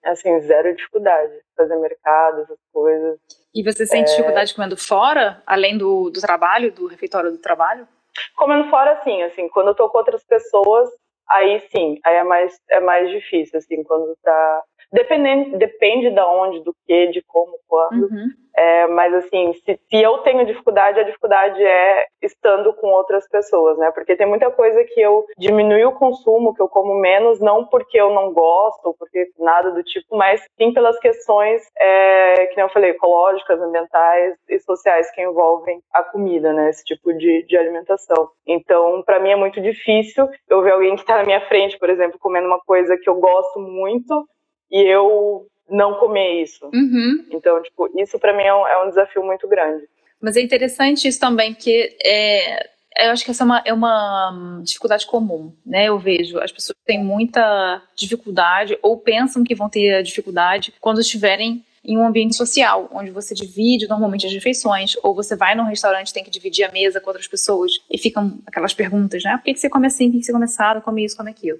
assim, 0.06 0.39
zero 0.41 0.76
dificuldade. 0.76 1.34
Fazer 1.58 1.76
mercado, 1.78 2.41
essas 2.41 2.60
coisas. 2.72 3.20
E 3.54 3.63
você 3.63 3.86
sente 3.86 4.12
é... 4.12 4.15
dificuldade 4.15 4.54
comendo 4.54 4.78
fora, 4.78 5.41
além 5.46 5.78
do, 5.78 6.10
do 6.10 6.22
trabalho, 6.22 6.72
do 6.72 6.88
refeitório 6.88 7.32
do 7.32 7.38
trabalho? 7.38 7.88
Comendo 8.36 8.70
fora, 8.70 9.02
sim, 9.04 9.24
assim, 9.24 9.50
quando 9.50 9.70
eu 9.70 9.76
tô 9.76 9.89
com 9.89 9.98
outras 9.98 10.24
pessoas, 10.24 10.89
aí 11.30 11.60
sim, 11.72 12.00
aí 12.06 12.15
é 12.15 12.24
mais, 12.24 12.58
é 12.70 12.80
mais 12.80 13.10
difícil, 13.10 13.58
assim, 13.58 13.84
quando 13.84 14.15
tá... 14.24 14.63
Dependendo, 14.91 15.58
depende 15.58 16.10
da 16.12 16.28
onde, 16.28 16.63
do 16.63 16.76
que, 16.86 17.08
de 17.08 17.21
como, 17.24 17.58
quando. 17.67 18.04
Uhum. 18.04 18.30
É, 18.58 18.88
mas 18.88 19.13
assim, 19.13 19.52
se, 19.54 19.78
se, 19.89 20.02
eu 20.02 20.19
tenho 20.19 20.45
dificuldade, 20.45 21.00
a 21.00 21.04
dificuldade 21.04 21.62
é 21.62 22.06
estando 22.21 22.74
com 22.74 22.88
outras 22.88 23.28
pessoas, 23.28 23.78
né? 23.78 23.91
Porque 23.91 24.15
tem 24.15 24.26
muita 24.26 24.50
coisa 24.50 24.82
que 24.86 25.02
eu 25.02 25.26
diminui 25.38 25.84
o 25.84 25.91
consumo, 25.91 26.54
que 26.54 26.62
eu 26.62 26.69
como 26.69 26.95
menos, 26.95 27.41
não 27.41 27.65
porque 27.65 28.00
eu 28.00 28.13
não 28.13 28.32
gosto, 28.32 28.86
ou 28.86 28.93
porque 28.93 29.28
nada 29.38 29.71
do 29.71 29.84
tipo, 29.84 30.15
mas 30.15 30.41
sim 30.58 30.71
pelas 30.71 30.98
questões, 31.00 31.62
é, 31.78 32.48
que 32.48 32.56
nem 32.56 32.65
eu 32.65 32.71
falei, 32.71 32.91
ecológicas, 32.91 33.62
ambientais 33.62 34.36
e 34.48 34.58
sociais 34.60 35.12
que 35.12 35.21
envolvem 35.21 35.82
a 35.93 36.04
comida, 36.04 36.54
né? 36.54 36.69
Esse 36.69 36.84
tipo 36.86 37.12
de, 37.13 37.45
de 37.45 37.58
alimentação. 37.58 38.30
Então, 38.48 39.04
para 39.06 39.19
mim 39.19 39.32
é 39.32 39.36
muito 39.36 39.60
difícil 39.60 40.30
eu 40.50 40.62
ver 40.62 40.71
alguém 40.71 40.95
que 40.95 41.02
está 41.02 41.17
na 41.17 41.26
minha 41.26 41.45
frente, 41.48 41.78
por 41.78 41.89
exemplo, 41.89 42.17
comendo 42.19 42.48
uma 42.48 42.60
coisa 42.60 42.98
que 42.98 43.10
eu 43.10 43.15
gosto 43.15 43.60
muito 43.60 44.26
e 44.71 44.82
eu 44.82 45.47
não 45.69 45.95
comer 45.95 46.43
isso. 46.43 46.65
Uhum. 46.73 47.25
Então, 47.32 47.62
tipo, 47.62 47.89
isso 47.99 48.19
para 48.19 48.36
mim 48.36 48.43
é 48.43 48.54
um, 48.54 48.67
é 48.67 48.84
um, 48.84 48.89
desafio 48.89 49.23
muito 49.23 49.47
grande. 49.47 49.86
Mas 50.21 50.38
é 50.38 50.41
interessante 50.41 51.08
isso 51.08 51.19
também, 51.19 51.54
porque 51.54 51.95
é, 52.04 52.69
eu 52.97 53.12
acho 53.12 53.25
que 53.25 53.32
essa 53.32 53.43
é 53.43 53.45
uma, 53.45 53.63
é 53.65 53.73
uma 53.73 54.62
dificuldade 54.63 55.06
comum, 55.06 55.54
né? 55.65 55.86
Eu 55.86 55.99
vejo 55.99 56.39
as 56.39 56.51
pessoas 56.51 56.78
têm 56.86 57.04
muita 57.04 57.82
dificuldade 57.95 58.78
ou 58.82 58.97
pensam 58.97 59.43
que 59.43 59.56
vão 59.56 59.69
ter 59.69 60.01
dificuldade 60.04 60.73
quando 60.80 61.01
estiverem 61.01 61.63
em 61.88 61.97
um 61.97 62.06
ambiente 62.06 62.36
social, 62.36 62.89
onde 62.91 63.12
você 63.12 63.36
divide 63.36 63.88
normalmente 63.88 64.25
as 64.25 64.34
refeições, 64.34 64.95
ou 65.04 65.13
você 65.13 65.36
vai 65.36 65.54
num 65.54 65.65
restaurante 65.65 66.12
tem 66.12 66.23
que 66.23 66.32
dividir 66.32 66.63
a 66.63 66.71
mesa 66.71 66.99
com 66.99 67.10
outras 67.10 67.28
pessoas 67.28 67.73
e 67.91 67.97
ficam 67.97 68.39
aquelas 68.45 68.73
perguntas, 68.73 69.23
né? 69.23 69.38
Por 69.38 69.43
que, 69.43 69.56
você 69.56 69.69
come 69.69 69.86
assim? 69.86 70.10
Por 70.10 70.17
que 70.17 70.23
você 70.23 70.32
come 70.32 70.45
assado? 70.45 70.82
Come 70.82 71.06
isso, 71.06 71.15
come 71.15 71.30
aquilo. 71.30 71.60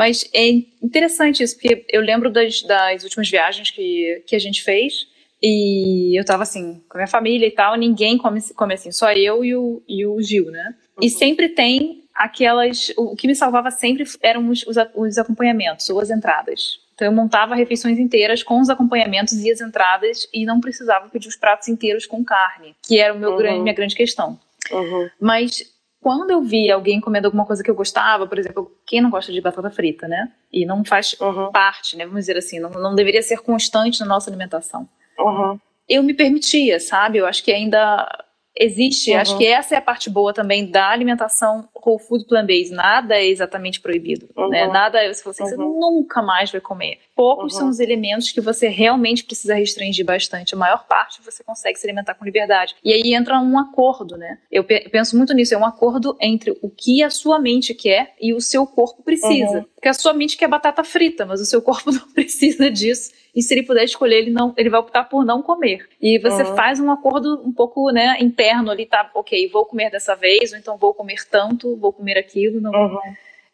Mas 0.00 0.26
é 0.32 0.48
interessante 0.82 1.42
isso, 1.42 1.54
porque 1.56 1.84
eu 1.90 2.00
lembro 2.00 2.32
das, 2.32 2.62
das 2.62 3.04
últimas 3.04 3.28
viagens 3.28 3.70
que, 3.70 4.24
que 4.26 4.34
a 4.34 4.38
gente 4.38 4.62
fez, 4.62 5.06
e 5.42 6.18
eu 6.18 6.24
tava 6.24 6.42
assim, 6.42 6.82
com 6.88 6.96
a 6.96 7.00
minha 7.00 7.06
família 7.06 7.46
e 7.46 7.50
tal, 7.50 7.76
ninguém 7.76 8.16
come, 8.16 8.40
come 8.54 8.72
assim, 8.72 8.90
só 8.90 9.12
eu 9.12 9.44
e 9.44 9.54
o, 9.54 9.82
e 9.86 10.06
o 10.06 10.18
Gil, 10.22 10.46
né? 10.46 10.74
Uhum. 10.96 11.06
E 11.06 11.10
sempre 11.10 11.50
tem 11.50 12.04
aquelas. 12.14 12.90
O 12.96 13.14
que 13.14 13.26
me 13.26 13.34
salvava 13.34 13.70
sempre 13.70 14.04
eram 14.22 14.48
os, 14.48 14.66
os, 14.66 14.76
os 14.94 15.18
acompanhamentos 15.18 15.90
ou 15.90 16.00
as 16.00 16.08
entradas. 16.08 16.80
Então 16.94 17.06
eu 17.06 17.12
montava 17.12 17.54
refeições 17.54 17.98
inteiras 17.98 18.42
com 18.42 18.58
os 18.58 18.70
acompanhamentos 18.70 19.34
e 19.34 19.50
as 19.50 19.60
entradas 19.60 20.26
e 20.32 20.46
não 20.46 20.62
precisava 20.62 21.10
pedir 21.10 21.28
os 21.28 21.36
pratos 21.36 21.68
inteiros 21.68 22.06
com 22.06 22.24
carne, 22.24 22.74
que 22.82 22.98
era 22.98 23.12
o 23.12 23.18
meu 23.18 23.32
uhum. 23.32 23.36
grande, 23.36 23.60
minha 23.60 23.74
grande 23.74 23.94
questão. 23.94 24.40
Uhum. 24.72 25.10
Mas 25.20 25.62
quando 26.00 26.30
eu 26.30 26.40
vi 26.40 26.70
alguém 26.70 27.00
comendo 27.00 27.26
alguma 27.26 27.44
coisa 27.44 27.62
que 27.62 27.70
eu 27.70 27.74
gostava, 27.74 28.26
por 28.26 28.38
exemplo, 28.38 28.72
quem 28.86 29.00
não 29.00 29.10
gosta 29.10 29.30
de 29.30 29.40
batata 29.40 29.70
frita, 29.70 30.08
né? 30.08 30.32
E 30.50 30.64
não 30.64 30.84
faz 30.84 31.14
uhum. 31.20 31.52
parte, 31.52 31.96
né? 31.96 32.06
Vamos 32.06 32.20
dizer 32.20 32.38
assim, 32.38 32.58
não, 32.58 32.70
não 32.70 32.94
deveria 32.94 33.22
ser 33.22 33.40
constante 33.40 34.00
na 34.00 34.06
nossa 34.06 34.30
alimentação. 34.30 34.88
Uhum. 35.18 35.58
Eu 35.86 36.02
me 36.02 36.14
permitia, 36.14 36.80
sabe? 36.80 37.18
Eu 37.18 37.26
acho 37.26 37.44
que 37.44 37.52
ainda 37.52 38.08
existe, 38.56 39.12
uhum. 39.12 39.20
acho 39.20 39.36
que 39.36 39.46
essa 39.46 39.74
é 39.74 39.78
a 39.78 39.82
parte 39.82 40.08
boa 40.08 40.32
também 40.32 40.70
da 40.70 40.88
alimentação 40.88 41.68
whole 41.84 41.98
food 41.98 42.24
plant-based. 42.26 42.74
Nada 42.74 43.16
é 43.16 43.26
exatamente 43.26 43.80
proibido, 43.80 44.26
né? 44.26 44.42
uhum. 44.42 44.48
né? 44.50 44.66
Nada, 44.66 44.98
você 45.12 45.22
falou 45.22 45.32
assim, 45.32 45.44
você 45.44 45.56
uhum. 45.56 45.78
nunca 45.78 46.22
mais 46.22 46.50
vai 46.50 46.60
comer. 46.60 46.98
Poucos 47.14 47.54
são 47.54 47.64
uhum. 47.64 47.70
os 47.70 47.80
elementos 47.80 48.32
que 48.32 48.40
você 48.40 48.68
realmente 48.68 49.24
precisa 49.24 49.54
restringir 49.54 50.04
bastante. 50.04 50.54
A 50.54 50.58
maior 50.58 50.86
parte 50.86 51.20
você 51.22 51.44
consegue 51.44 51.78
se 51.78 51.86
alimentar 51.86 52.14
com 52.14 52.24
liberdade. 52.24 52.74
E 52.82 52.92
aí 52.92 53.14
entra 53.14 53.38
um 53.38 53.58
acordo, 53.58 54.16
né? 54.16 54.38
Eu 54.50 54.64
penso 54.64 55.16
muito 55.16 55.34
nisso, 55.34 55.54
é 55.54 55.58
um 55.58 55.64
acordo 55.64 56.16
entre 56.20 56.56
o 56.62 56.70
que 56.70 57.02
a 57.02 57.10
sua 57.10 57.38
mente 57.38 57.74
quer 57.74 58.14
e 58.20 58.32
o 58.32 58.40
seu 58.40 58.66
corpo 58.66 59.02
precisa. 59.02 59.58
Uhum. 59.58 59.64
Porque 59.74 59.88
a 59.88 59.94
sua 59.94 60.12
mente 60.12 60.36
quer 60.36 60.48
batata 60.48 60.84
frita, 60.84 61.26
mas 61.26 61.40
o 61.40 61.46
seu 61.46 61.60
corpo 61.60 61.90
não 61.92 62.08
precisa 62.12 62.70
disso 62.70 63.12
e 63.34 63.42
se 63.42 63.54
ele 63.54 63.62
puder 63.62 63.84
escolher, 63.84 64.16
ele 64.16 64.30
não, 64.30 64.52
ele 64.56 64.68
vai 64.68 64.80
optar 64.80 65.04
por 65.04 65.24
não 65.24 65.42
comer. 65.42 65.88
E 66.00 66.18
você 66.18 66.42
uhum. 66.42 66.56
faz 66.56 66.80
um 66.80 66.90
acordo 66.90 67.40
um 67.44 67.52
pouco, 67.52 67.90
né, 67.90 68.16
interno 68.20 68.70
ali, 68.70 68.86
tá, 68.86 69.10
ok, 69.14 69.48
vou 69.48 69.64
comer 69.64 69.90
dessa 69.90 70.14
vez, 70.14 70.52
ou 70.52 70.58
então 70.58 70.76
vou 70.76 70.92
comer 70.92 71.24
tanto, 71.30 71.69
vou 71.76 71.92
comer 71.92 72.18
aquilo. 72.18 72.60
Não, 72.60 72.72
uhum. 72.72 72.98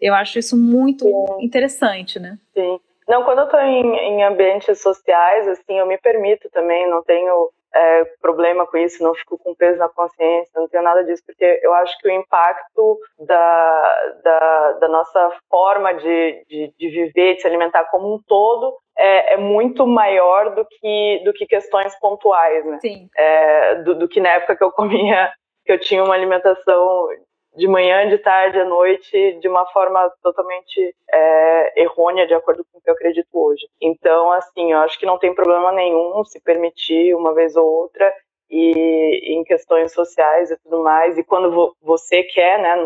Eu 0.00 0.14
acho 0.14 0.38
isso 0.38 0.56
muito 0.56 1.04
Sim. 1.04 1.44
interessante, 1.44 2.18
né? 2.18 2.38
Sim. 2.54 2.78
Não, 3.08 3.24
quando 3.24 3.40
eu 3.40 3.48
tô 3.48 3.58
em, 3.58 3.96
em 3.96 4.24
ambientes 4.24 4.80
sociais, 4.80 5.46
assim, 5.48 5.78
eu 5.78 5.86
me 5.86 5.96
permito 5.96 6.50
também, 6.50 6.90
não 6.90 7.02
tenho 7.04 7.50
é, 7.76 8.04
problema 8.20 8.66
com 8.66 8.76
isso, 8.78 9.02
não 9.02 9.14
fico 9.14 9.38
com 9.38 9.54
peso 9.54 9.78
na 9.78 9.88
consciência, 9.88 10.50
não 10.56 10.68
tenho 10.68 10.82
nada 10.82 11.04
disso, 11.04 11.22
porque 11.24 11.60
eu 11.62 11.72
acho 11.74 11.96
que 11.98 12.08
o 12.08 12.10
impacto 12.10 12.98
da, 13.18 14.12
da, 14.24 14.72
da 14.80 14.88
nossa 14.88 15.30
forma 15.48 15.92
de, 15.94 16.44
de, 16.48 16.74
de, 16.76 16.88
viver, 16.88 17.34
de 17.34 17.42
se 17.42 17.46
alimentar 17.46 17.84
como 17.84 18.12
um 18.12 18.20
todo, 18.26 18.76
é, 18.98 19.34
é, 19.34 19.36
muito 19.36 19.86
maior 19.86 20.54
do 20.54 20.64
que, 20.64 21.22
do 21.24 21.32
que 21.32 21.46
questões 21.46 21.94
pontuais, 22.00 22.64
né? 22.64 22.78
Sim. 22.80 23.08
É, 23.16 23.74
do, 23.82 23.94
do 23.94 24.08
que 24.08 24.20
na 24.20 24.30
época 24.30 24.56
que 24.56 24.64
eu 24.64 24.72
comia, 24.72 25.30
que 25.64 25.72
eu 25.72 25.78
tinha 25.78 26.02
uma 26.02 26.14
alimentação 26.14 27.08
de 27.56 27.66
manhã, 27.66 28.08
de 28.08 28.18
tarde, 28.18 28.58
à 28.58 28.64
noite, 28.64 29.38
de 29.40 29.48
uma 29.48 29.64
forma 29.66 30.12
totalmente 30.22 30.94
é, 31.10 31.82
errônea, 31.82 32.26
de 32.26 32.34
acordo 32.34 32.64
com 32.70 32.78
o 32.78 32.80
que 32.82 32.90
eu 32.90 32.94
acredito 32.94 33.28
hoje. 33.32 33.66
Então, 33.80 34.30
assim, 34.32 34.72
eu 34.72 34.78
acho 34.80 34.98
que 34.98 35.06
não 35.06 35.18
tem 35.18 35.34
problema 35.34 35.72
nenhum 35.72 36.22
se 36.24 36.38
permitir 36.40 37.14
uma 37.14 37.34
vez 37.34 37.56
ou 37.56 37.66
outra 37.66 38.12
e 38.50 39.32
em 39.34 39.42
questões 39.42 39.92
sociais 39.92 40.50
e 40.50 40.56
tudo 40.58 40.82
mais. 40.82 41.16
E 41.16 41.24
quando 41.24 41.74
você 41.80 42.22
quer, 42.24 42.60
né, 42.60 42.76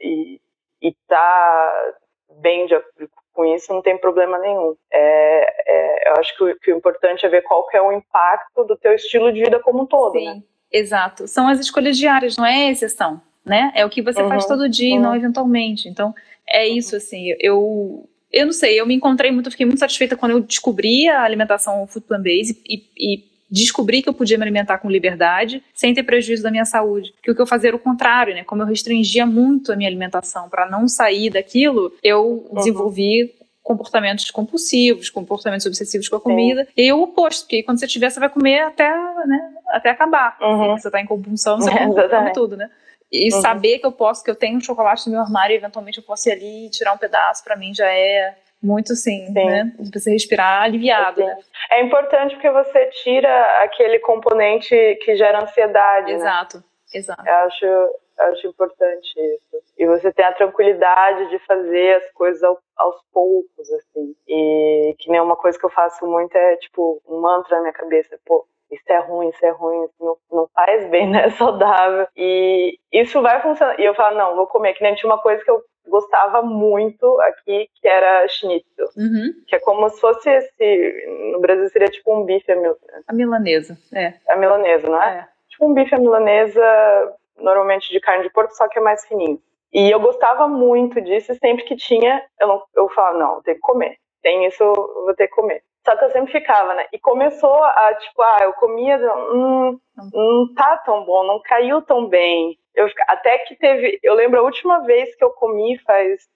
e, 0.00 0.40
e 0.80 0.94
tá 1.06 1.92
bem 2.40 2.66
de 2.66 2.74
acordo 2.74 3.10
com 3.34 3.44
isso, 3.44 3.74
não 3.74 3.82
tem 3.82 3.98
problema 3.98 4.38
nenhum. 4.38 4.74
É, 4.90 5.54
é, 5.66 6.08
eu 6.08 6.14
acho 6.14 6.34
que 6.34 6.44
o, 6.44 6.60
que 6.60 6.72
o, 6.72 6.76
importante 6.76 7.26
é 7.26 7.28
ver 7.28 7.42
qual 7.42 7.66
que 7.66 7.76
é 7.76 7.82
o 7.82 7.92
impacto 7.92 8.64
do 8.64 8.76
teu 8.76 8.94
estilo 8.94 9.30
de 9.30 9.42
vida 9.42 9.60
como 9.60 9.82
um 9.82 9.86
todo, 9.86 10.12
Sim, 10.12 10.24
né? 10.24 10.42
Exato. 10.72 11.28
São 11.28 11.46
as 11.46 11.60
escolhas 11.60 11.98
diárias, 11.98 12.38
não 12.38 12.46
é 12.46 12.70
exceção 12.70 13.20
né? 13.44 13.72
É 13.74 13.84
o 13.84 13.90
que 13.90 14.02
você 14.02 14.22
uhum, 14.22 14.28
faz 14.28 14.46
todo 14.46 14.68
dia, 14.68 14.94
uhum. 14.96 15.02
não 15.02 15.16
eventualmente. 15.16 15.88
Então, 15.88 16.14
é 16.48 16.66
isso, 16.68 16.96
assim, 16.96 17.34
eu... 17.40 18.08
Eu 18.32 18.46
não 18.46 18.52
sei, 18.52 18.80
eu 18.80 18.84
me 18.84 18.94
encontrei 18.94 19.30
muito, 19.30 19.48
fiquei 19.48 19.64
muito 19.64 19.78
satisfeita 19.78 20.16
quando 20.16 20.32
eu 20.32 20.40
descobri 20.40 21.08
a 21.08 21.22
alimentação 21.22 21.86
food 21.86 22.04
plant-based 22.04 22.60
e, 22.68 22.82
e 22.98 23.24
descobri 23.48 24.02
que 24.02 24.08
eu 24.08 24.12
podia 24.12 24.36
me 24.36 24.42
alimentar 24.42 24.78
com 24.78 24.90
liberdade, 24.90 25.62
sem 25.72 25.94
ter 25.94 26.02
prejuízo 26.02 26.42
da 26.42 26.50
minha 26.50 26.64
saúde. 26.64 27.14
Que 27.22 27.30
o 27.30 27.34
que 27.36 27.40
eu 27.40 27.46
fazia 27.46 27.70
era 27.70 27.76
o 27.76 27.78
contrário, 27.78 28.34
né? 28.34 28.42
Como 28.42 28.60
eu 28.60 28.66
restringia 28.66 29.24
muito 29.24 29.72
a 29.72 29.76
minha 29.76 29.88
alimentação 29.88 30.48
para 30.48 30.68
não 30.68 30.88
sair 30.88 31.30
daquilo, 31.30 31.92
eu 32.02 32.44
uhum. 32.50 32.56
desenvolvi 32.56 33.32
comportamentos 33.62 34.28
compulsivos, 34.32 35.08
comportamentos 35.08 35.64
obsessivos 35.64 36.08
com 36.08 36.16
a 36.16 36.20
comida. 36.20 36.64
Sim. 36.64 36.70
E 36.76 36.92
o 36.92 37.02
oposto, 37.02 37.42
porque 37.42 37.62
quando 37.62 37.78
você 37.78 37.86
tiver, 37.86 38.10
você 38.10 38.18
vai 38.18 38.28
comer 38.28 38.62
até, 38.62 38.90
né, 39.26 39.54
até 39.68 39.90
acabar. 39.90 40.36
Uhum. 40.40 40.76
Você 40.76 40.88
está 40.88 41.00
em 41.00 41.06
compulsão, 41.06 41.60
você 41.60 41.70
é, 41.70 41.86
come 41.86 42.32
tudo, 42.32 42.56
né? 42.56 42.68
E 43.14 43.32
uhum. 43.32 43.40
saber 43.40 43.78
que 43.78 43.86
eu 43.86 43.92
posso, 43.92 44.24
que 44.24 44.30
eu 44.30 44.34
tenho 44.34 44.56
um 44.56 44.60
chocolate 44.60 45.06
no 45.06 45.12
meu 45.12 45.22
armário 45.22 45.54
e 45.54 45.56
eventualmente 45.56 45.98
eu 45.98 46.04
posso 46.04 46.28
ir 46.28 46.32
ali 46.32 46.66
e 46.66 46.70
tirar 46.70 46.92
um 46.92 46.98
pedaço, 46.98 47.44
para 47.44 47.54
mim 47.54 47.72
já 47.72 47.88
é 47.88 48.34
muito 48.60 48.96
sim, 48.96 49.26
sim. 49.26 49.32
né? 49.32 49.72
Você 49.92 50.10
respirar 50.10 50.62
aliviado, 50.62 51.20
né? 51.20 51.38
É 51.70 51.82
importante 51.82 52.34
porque 52.34 52.50
você 52.50 52.86
tira 53.04 53.62
aquele 53.62 54.00
componente 54.00 54.74
que 55.04 55.14
gera 55.16 55.42
ansiedade, 55.42 56.08
né? 56.08 56.14
Exato, 56.14 56.56
né? 56.56 56.64
exato. 56.94 57.28
Eu 57.28 57.34
acho, 57.34 57.64
eu 57.64 57.92
acho 58.32 58.46
importante 58.48 59.12
isso. 59.16 59.62
E 59.78 59.86
você 59.86 60.12
tem 60.12 60.24
a 60.24 60.32
tranquilidade 60.32 61.30
de 61.30 61.38
fazer 61.40 61.96
as 61.96 62.10
coisas 62.12 62.42
ao, 62.42 62.58
aos 62.76 62.96
poucos, 63.12 63.70
assim. 63.70 64.16
E 64.26 64.94
que 64.98 65.08
nem 65.10 65.20
uma 65.20 65.36
coisa 65.36 65.58
que 65.58 65.66
eu 65.66 65.70
faço 65.70 66.04
muito 66.06 66.34
é, 66.34 66.56
tipo, 66.56 67.00
um 67.06 67.20
mantra 67.20 67.56
na 67.56 67.62
minha 67.62 67.72
cabeça. 67.72 68.18
Pô, 68.24 68.46
isso 68.74 68.92
é 68.92 68.98
ruim, 68.98 69.28
isso 69.28 69.44
é 69.44 69.50
ruim, 69.50 69.84
isso 69.84 69.94
não, 70.00 70.16
não 70.30 70.48
faz 70.54 70.88
bem, 70.90 71.08
não 71.10 71.18
é 71.18 71.30
saudável. 71.30 72.06
E 72.16 72.78
isso 72.92 73.20
vai 73.22 73.40
funcionar. 73.40 73.78
E 73.80 73.84
eu 73.84 73.94
falo, 73.94 74.16
não, 74.16 74.36
vou 74.36 74.46
comer. 74.46 74.74
Que 74.74 74.82
nem 74.82 74.94
tinha 74.94 75.10
uma 75.10 75.20
coisa 75.20 75.42
que 75.44 75.50
eu 75.50 75.62
gostava 75.88 76.42
muito 76.42 77.20
aqui, 77.20 77.68
que 77.74 77.88
era 77.88 78.26
schnitzel. 78.28 78.88
Uhum. 78.96 79.32
Que 79.46 79.56
é 79.56 79.60
como 79.60 79.88
se 79.88 80.00
fosse 80.00 80.28
esse. 80.30 81.06
No 81.32 81.40
Brasil 81.40 81.68
seria 81.68 81.88
tipo 81.88 82.14
um 82.14 82.24
bife 82.24 82.50
a 82.50 82.56
milanesa. 82.56 83.04
A 83.06 83.12
milanesa, 83.12 83.78
é. 83.94 84.14
A 84.28 84.36
milanesa, 84.36 84.88
não 84.88 85.02
é? 85.02 85.18
é? 85.18 85.28
Tipo 85.48 85.70
um 85.70 85.74
bife 85.74 85.94
a 85.94 85.98
milanesa, 85.98 87.16
normalmente 87.38 87.90
de 87.90 88.00
carne 88.00 88.24
de 88.24 88.30
porco, 88.30 88.54
só 88.54 88.68
que 88.68 88.78
é 88.78 88.82
mais 88.82 89.06
fininho. 89.06 89.40
E 89.72 89.90
eu 89.90 89.98
gostava 90.00 90.46
muito 90.46 91.00
disso, 91.00 91.32
e 91.32 91.36
sempre 91.36 91.64
que 91.64 91.74
tinha, 91.74 92.22
eu, 92.40 92.46
não, 92.46 92.62
eu 92.76 92.88
falava, 92.90 93.18
não, 93.18 93.42
tem 93.42 93.54
que 93.54 93.60
comer. 93.60 93.96
Tem 94.22 94.46
isso, 94.46 94.62
eu 94.62 94.74
vou 94.74 95.14
ter 95.14 95.26
que 95.26 95.34
comer. 95.34 95.62
Só 95.84 95.94
que 95.96 96.04
eu 96.04 96.10
sempre 96.10 96.32
ficava, 96.32 96.74
né? 96.74 96.86
E 96.92 96.98
começou 96.98 97.62
a, 97.62 97.94
tipo, 97.94 98.22
ah, 98.22 98.38
eu 98.42 98.54
comia, 98.54 98.96
hum, 99.32 99.78
não 100.12 100.54
tá 100.54 100.78
tão 100.78 101.04
bom, 101.04 101.24
não 101.24 101.40
caiu 101.42 101.82
tão 101.82 102.06
bem. 102.06 102.58
Eu, 102.74 102.88
até 103.06 103.38
que 103.38 103.54
teve, 103.54 104.00
eu 104.02 104.14
lembro 104.14 104.40
a 104.40 104.42
última 104.42 104.80
vez 104.80 105.14
que 105.14 105.22
eu 105.22 105.30
comi 105.30 105.78
faz, 105.80 106.26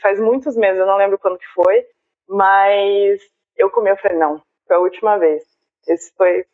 faz 0.00 0.18
muitos 0.18 0.56
meses, 0.56 0.80
eu 0.80 0.86
não 0.86 0.96
lembro 0.96 1.18
quando 1.18 1.38
que 1.38 1.46
foi, 1.48 1.84
mas 2.26 3.20
eu 3.56 3.70
comi, 3.70 3.90
eu 3.90 3.96
falei, 3.98 4.16
não, 4.16 4.40
foi 4.66 4.76
a 4.76 4.80
última 4.80 5.18
vez. 5.18 5.44
Esse 5.86 6.10
foi, 6.16 6.46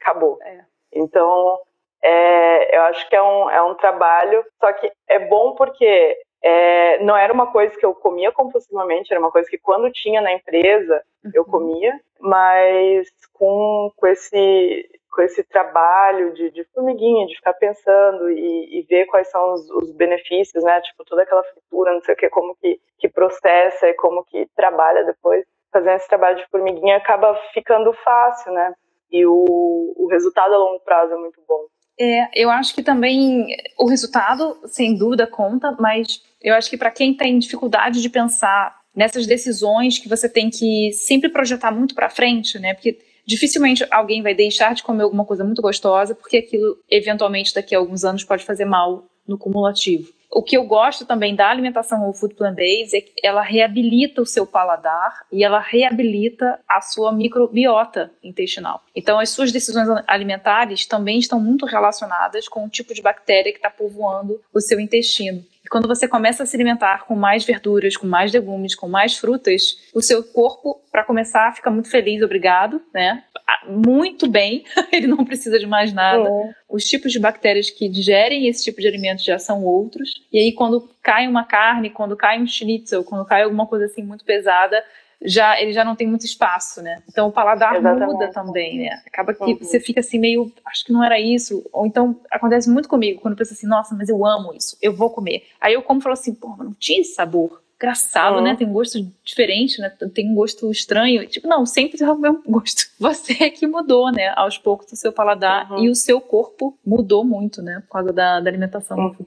acabou. 0.00 0.38
É. 0.42 0.64
Então, 0.92 1.60
é, 2.02 2.76
eu 2.76 2.82
acho 2.82 3.08
que 3.08 3.14
é 3.14 3.22
um, 3.22 3.48
é 3.48 3.62
um 3.62 3.74
trabalho, 3.76 4.44
só 4.58 4.72
que 4.72 4.90
é 5.08 5.20
bom 5.20 5.54
porque 5.54 6.18
é, 6.42 6.98
não 6.98 7.16
era 7.16 7.32
uma 7.32 7.52
coisa 7.52 7.76
que 7.76 7.86
eu 7.86 7.94
comia 7.94 8.32
compulsivamente, 8.32 9.12
era 9.12 9.20
uma 9.20 9.30
coisa 9.30 9.48
que 9.48 9.58
quando 9.58 9.90
tinha 9.92 10.20
na 10.20 10.32
empresa, 10.32 11.00
eu 11.34 11.44
comia, 11.44 11.98
mas 12.20 13.08
com, 13.32 13.90
com 13.96 14.06
esse 14.06 14.88
com 15.12 15.20
esse 15.20 15.44
trabalho 15.44 16.32
de, 16.32 16.50
de 16.50 16.64
formiguinha, 16.72 17.26
de 17.26 17.36
ficar 17.36 17.52
pensando 17.52 18.30
e, 18.30 18.78
e 18.78 18.82
ver 18.88 19.04
quais 19.04 19.28
são 19.28 19.52
os, 19.52 19.70
os, 19.70 19.92
benefícios, 19.92 20.64
né? 20.64 20.80
Tipo, 20.80 21.04
toda 21.04 21.22
aquela 21.22 21.44
fritura, 21.44 21.92
não 21.92 22.00
sei 22.00 22.14
o 22.14 22.16
que, 22.16 22.30
como 22.30 22.56
que, 22.56 22.80
que 22.98 23.10
processa 23.10 23.88
e 23.88 23.94
como 23.94 24.24
que 24.24 24.48
trabalha 24.56 25.04
depois. 25.04 25.44
Fazendo 25.70 25.96
esse 25.96 26.08
trabalho 26.08 26.38
de 26.38 26.48
formiguinha 26.48 26.96
acaba 26.96 27.38
ficando 27.52 27.92
fácil, 27.92 28.52
né? 28.52 28.74
E 29.10 29.26
o, 29.26 29.94
o 29.96 30.08
resultado 30.10 30.54
a 30.54 30.58
longo 30.58 30.80
prazo 30.80 31.12
é 31.12 31.16
muito 31.18 31.42
bom. 31.46 31.66
É, 32.00 32.42
eu 32.42 32.50
acho 32.50 32.74
que 32.74 32.82
também 32.82 33.48
o 33.78 33.86
resultado, 33.86 34.58
sem 34.66 34.96
dúvida, 34.96 35.26
conta, 35.26 35.76
mas 35.78 36.22
eu 36.40 36.54
acho 36.54 36.70
que 36.70 36.78
para 36.78 36.90
quem 36.90 37.14
tem 37.14 37.38
dificuldade 37.38 38.00
de 38.00 38.08
pensar 38.08 38.81
nessas 38.94 39.26
decisões 39.26 39.98
que 39.98 40.08
você 40.08 40.28
tem 40.28 40.50
que 40.50 40.92
sempre 40.92 41.28
projetar 41.28 41.70
muito 41.70 41.94
para 41.94 42.10
frente, 42.10 42.58
né? 42.58 42.74
Porque 42.74 42.98
dificilmente 43.26 43.86
alguém 43.90 44.22
vai 44.22 44.34
deixar 44.34 44.74
de 44.74 44.82
comer 44.82 45.04
alguma 45.04 45.24
coisa 45.24 45.44
muito 45.44 45.62
gostosa, 45.62 46.14
porque 46.14 46.38
aquilo, 46.38 46.76
eventualmente, 46.90 47.54
daqui 47.54 47.74
a 47.74 47.78
alguns 47.78 48.04
anos 48.04 48.24
pode 48.24 48.44
fazer 48.44 48.64
mal 48.64 49.06
no 49.26 49.38
cumulativo. 49.38 50.12
O 50.34 50.42
que 50.42 50.56
eu 50.56 50.64
gosto 50.64 51.04
também 51.04 51.36
da 51.36 51.50
alimentação 51.50 52.00
whole 52.00 52.16
food 52.16 52.34
plant-based 52.34 52.96
é 52.96 53.02
que 53.02 53.12
ela 53.22 53.42
reabilita 53.42 54.22
o 54.22 54.26
seu 54.26 54.46
paladar 54.46 55.26
e 55.30 55.44
ela 55.44 55.60
reabilita 55.60 56.58
a 56.66 56.80
sua 56.80 57.12
microbiota 57.12 58.10
intestinal. 58.24 58.82
Então, 58.96 59.20
as 59.20 59.28
suas 59.28 59.52
decisões 59.52 59.86
alimentares 60.06 60.86
também 60.86 61.18
estão 61.18 61.38
muito 61.38 61.66
relacionadas 61.66 62.48
com 62.48 62.64
o 62.64 62.68
tipo 62.68 62.94
de 62.94 63.02
bactéria 63.02 63.52
que 63.52 63.58
está 63.58 63.68
povoando 63.68 64.40
o 64.54 64.60
seu 64.60 64.80
intestino 64.80 65.44
quando 65.70 65.88
você 65.88 66.08
começa 66.08 66.42
a 66.42 66.46
se 66.46 66.56
alimentar 66.56 67.06
com 67.06 67.14
mais 67.14 67.44
verduras, 67.44 67.96
com 67.96 68.06
mais 68.06 68.32
legumes, 68.32 68.74
com 68.74 68.88
mais 68.88 69.16
frutas, 69.16 69.78
o 69.94 70.02
seu 70.02 70.22
corpo, 70.22 70.82
para 70.92 71.04
começar, 71.04 71.56
fica 71.56 71.70
muito 71.70 71.90
feliz, 71.90 72.22
obrigado, 72.22 72.80
né? 72.92 73.24
Ah, 73.48 73.66
muito 73.66 74.28
bem, 74.28 74.62
ele 74.92 75.06
não 75.06 75.24
precisa 75.24 75.58
de 75.58 75.66
mais 75.66 75.90
nada. 75.90 76.28
É. 76.28 76.54
Os 76.68 76.84
tipos 76.84 77.10
de 77.10 77.18
bactérias 77.18 77.70
que 77.70 77.88
digerem 77.88 78.46
esse 78.46 78.62
tipo 78.62 78.78
de 78.78 78.86
alimento 78.86 79.24
já 79.24 79.38
são 79.38 79.64
outros. 79.64 80.22
E 80.30 80.38
aí, 80.38 80.52
quando 80.52 80.90
cai 81.02 81.26
uma 81.26 81.44
carne, 81.44 81.88
quando 81.88 82.14
cai 82.14 82.38
um 82.38 82.46
schnitzel, 82.46 83.02
quando 83.04 83.24
cai 83.24 83.42
alguma 83.42 83.66
coisa 83.66 83.86
assim 83.86 84.02
muito 84.02 84.22
pesada, 84.22 84.84
já 85.24 85.60
ele 85.60 85.72
já 85.72 85.84
não 85.84 85.96
tem 85.96 86.06
muito 86.06 86.26
espaço, 86.26 86.82
né? 86.82 87.02
Então 87.08 87.28
o 87.28 87.32
paladar 87.32 87.76
Exatamente. 87.76 88.12
muda 88.12 88.28
também, 88.28 88.78
né? 88.78 89.02
Acaba 89.06 89.32
que 89.32 89.44
uhum. 89.44 89.58
você 89.58 89.80
fica 89.80 90.00
assim 90.00 90.18
meio, 90.18 90.52
acho 90.66 90.84
que 90.84 90.92
não 90.92 91.02
era 91.02 91.18
isso, 91.18 91.64
ou 91.72 91.86
então 91.86 92.20
acontece 92.30 92.68
muito 92.68 92.88
comigo 92.88 93.20
quando 93.20 93.32
eu 93.32 93.38
penso 93.38 93.54
assim, 93.54 93.66
nossa, 93.66 93.94
mas 93.94 94.08
eu 94.08 94.26
amo 94.26 94.52
isso, 94.54 94.76
eu 94.82 94.94
vou 94.94 95.10
comer. 95.10 95.44
Aí 95.60 95.74
eu 95.74 95.82
como 95.82 96.00
e 96.00 96.02
falo 96.02 96.14
assim, 96.14 96.34
pô, 96.34 96.48
mas 96.48 96.66
não 96.66 96.74
tinha 96.74 97.00
esse 97.00 97.14
sabor. 97.14 97.62
Engraçado, 97.82 98.36
uhum. 98.36 98.42
né? 98.42 98.54
Tem 98.54 98.64
um 98.64 98.72
gosto 98.72 99.04
diferente, 99.24 99.80
né? 99.80 99.90
Tem 100.14 100.30
um 100.30 100.34
gosto 100.36 100.70
estranho. 100.70 101.26
Tipo, 101.26 101.48
não, 101.48 101.66
sempre 101.66 102.00
é 102.00 102.08
o 102.08 102.16
mesmo 102.16 102.40
gosto. 102.46 102.84
Você 103.00 103.32
é 103.42 103.50
que 103.50 103.66
mudou, 103.66 104.12
né? 104.12 104.32
Aos 104.36 104.56
poucos 104.56 104.92
o 104.92 104.96
seu 104.96 105.12
paladar 105.12 105.68
uhum. 105.72 105.84
e 105.84 105.90
o 105.90 105.94
seu 105.96 106.20
corpo 106.20 106.78
mudou 106.86 107.24
muito, 107.24 107.60
né? 107.60 107.80
Por 107.80 107.94
causa 107.94 108.12
da, 108.12 108.38
da 108.38 108.48
alimentação 108.48 108.96
uhum. 108.96 109.10
do 109.10 109.26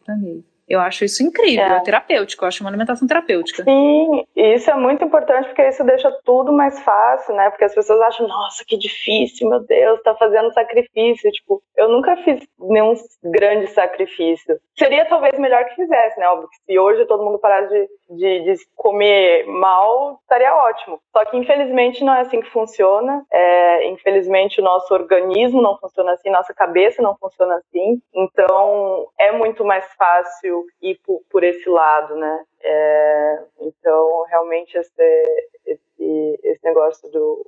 eu 0.67 0.79
acho 0.79 1.05
isso 1.05 1.23
incrível, 1.23 1.63
é. 1.63 1.79
terapêutico, 1.81 2.43
eu 2.43 2.47
acho 2.47 2.63
uma 2.63 2.69
alimentação 2.69 3.07
terapêutica. 3.07 3.63
Sim, 3.63 4.25
e 4.35 4.55
isso 4.55 4.69
é 4.69 4.75
muito 4.75 5.03
importante 5.03 5.47
porque 5.47 5.67
isso 5.67 5.83
deixa 5.83 6.11
tudo 6.23 6.51
mais 6.51 6.79
fácil, 6.81 7.35
né? 7.35 7.49
Porque 7.49 7.65
as 7.65 7.75
pessoas 7.75 7.99
acham, 8.01 8.27
nossa, 8.27 8.63
que 8.65 8.77
difícil, 8.77 9.47
meu 9.47 9.59
Deus, 9.59 10.01
tá 10.01 10.15
fazendo 10.15 10.51
sacrifício. 10.53 11.31
Tipo, 11.31 11.61
eu 11.77 11.89
nunca 11.89 12.17
fiz 12.17 12.41
nenhum 12.59 12.95
grande 13.23 13.67
sacrifício. 13.67 14.59
Seria 14.77 15.05
talvez 15.05 15.37
melhor 15.37 15.65
que 15.65 15.75
fizesse, 15.75 16.19
né? 16.19 16.27
Óbvio 16.29 16.49
que 16.49 16.57
se 16.65 16.79
hoje 16.79 17.05
todo 17.05 17.23
mundo 17.23 17.37
parasse 17.37 17.69
de, 18.09 18.17
de, 18.17 18.53
de, 18.53 18.65
comer 18.75 19.45
mal, 19.45 20.19
estaria 20.21 20.55
ótimo. 20.55 20.99
Só 21.11 21.25
que 21.25 21.37
infelizmente 21.37 22.03
não 22.03 22.13
é 22.13 22.21
assim 22.21 22.41
que 22.41 22.49
funciona. 22.49 23.23
É, 23.31 23.87
infelizmente 23.89 24.59
o 24.59 24.63
nosso 24.63 24.91
organismo 24.93 25.61
não 25.61 25.77
funciona 25.77 26.13
assim, 26.13 26.29
nossa 26.29 26.53
cabeça 26.53 27.01
não 27.01 27.15
funciona 27.17 27.55
assim. 27.55 28.01
Então 28.13 29.07
é 29.19 29.31
muito 29.31 29.63
mais 29.63 29.85
fácil 29.93 30.54
ir 30.81 30.99
por, 31.05 31.21
por 31.29 31.43
esse 31.43 31.67
lado, 31.69 32.15
né? 32.15 32.43
É, 32.61 33.43
então, 33.61 34.23
realmente, 34.29 34.77
esse, 34.77 35.51
esse, 35.65 36.39
esse 36.43 36.63
negócio 36.63 37.09
do 37.11 37.45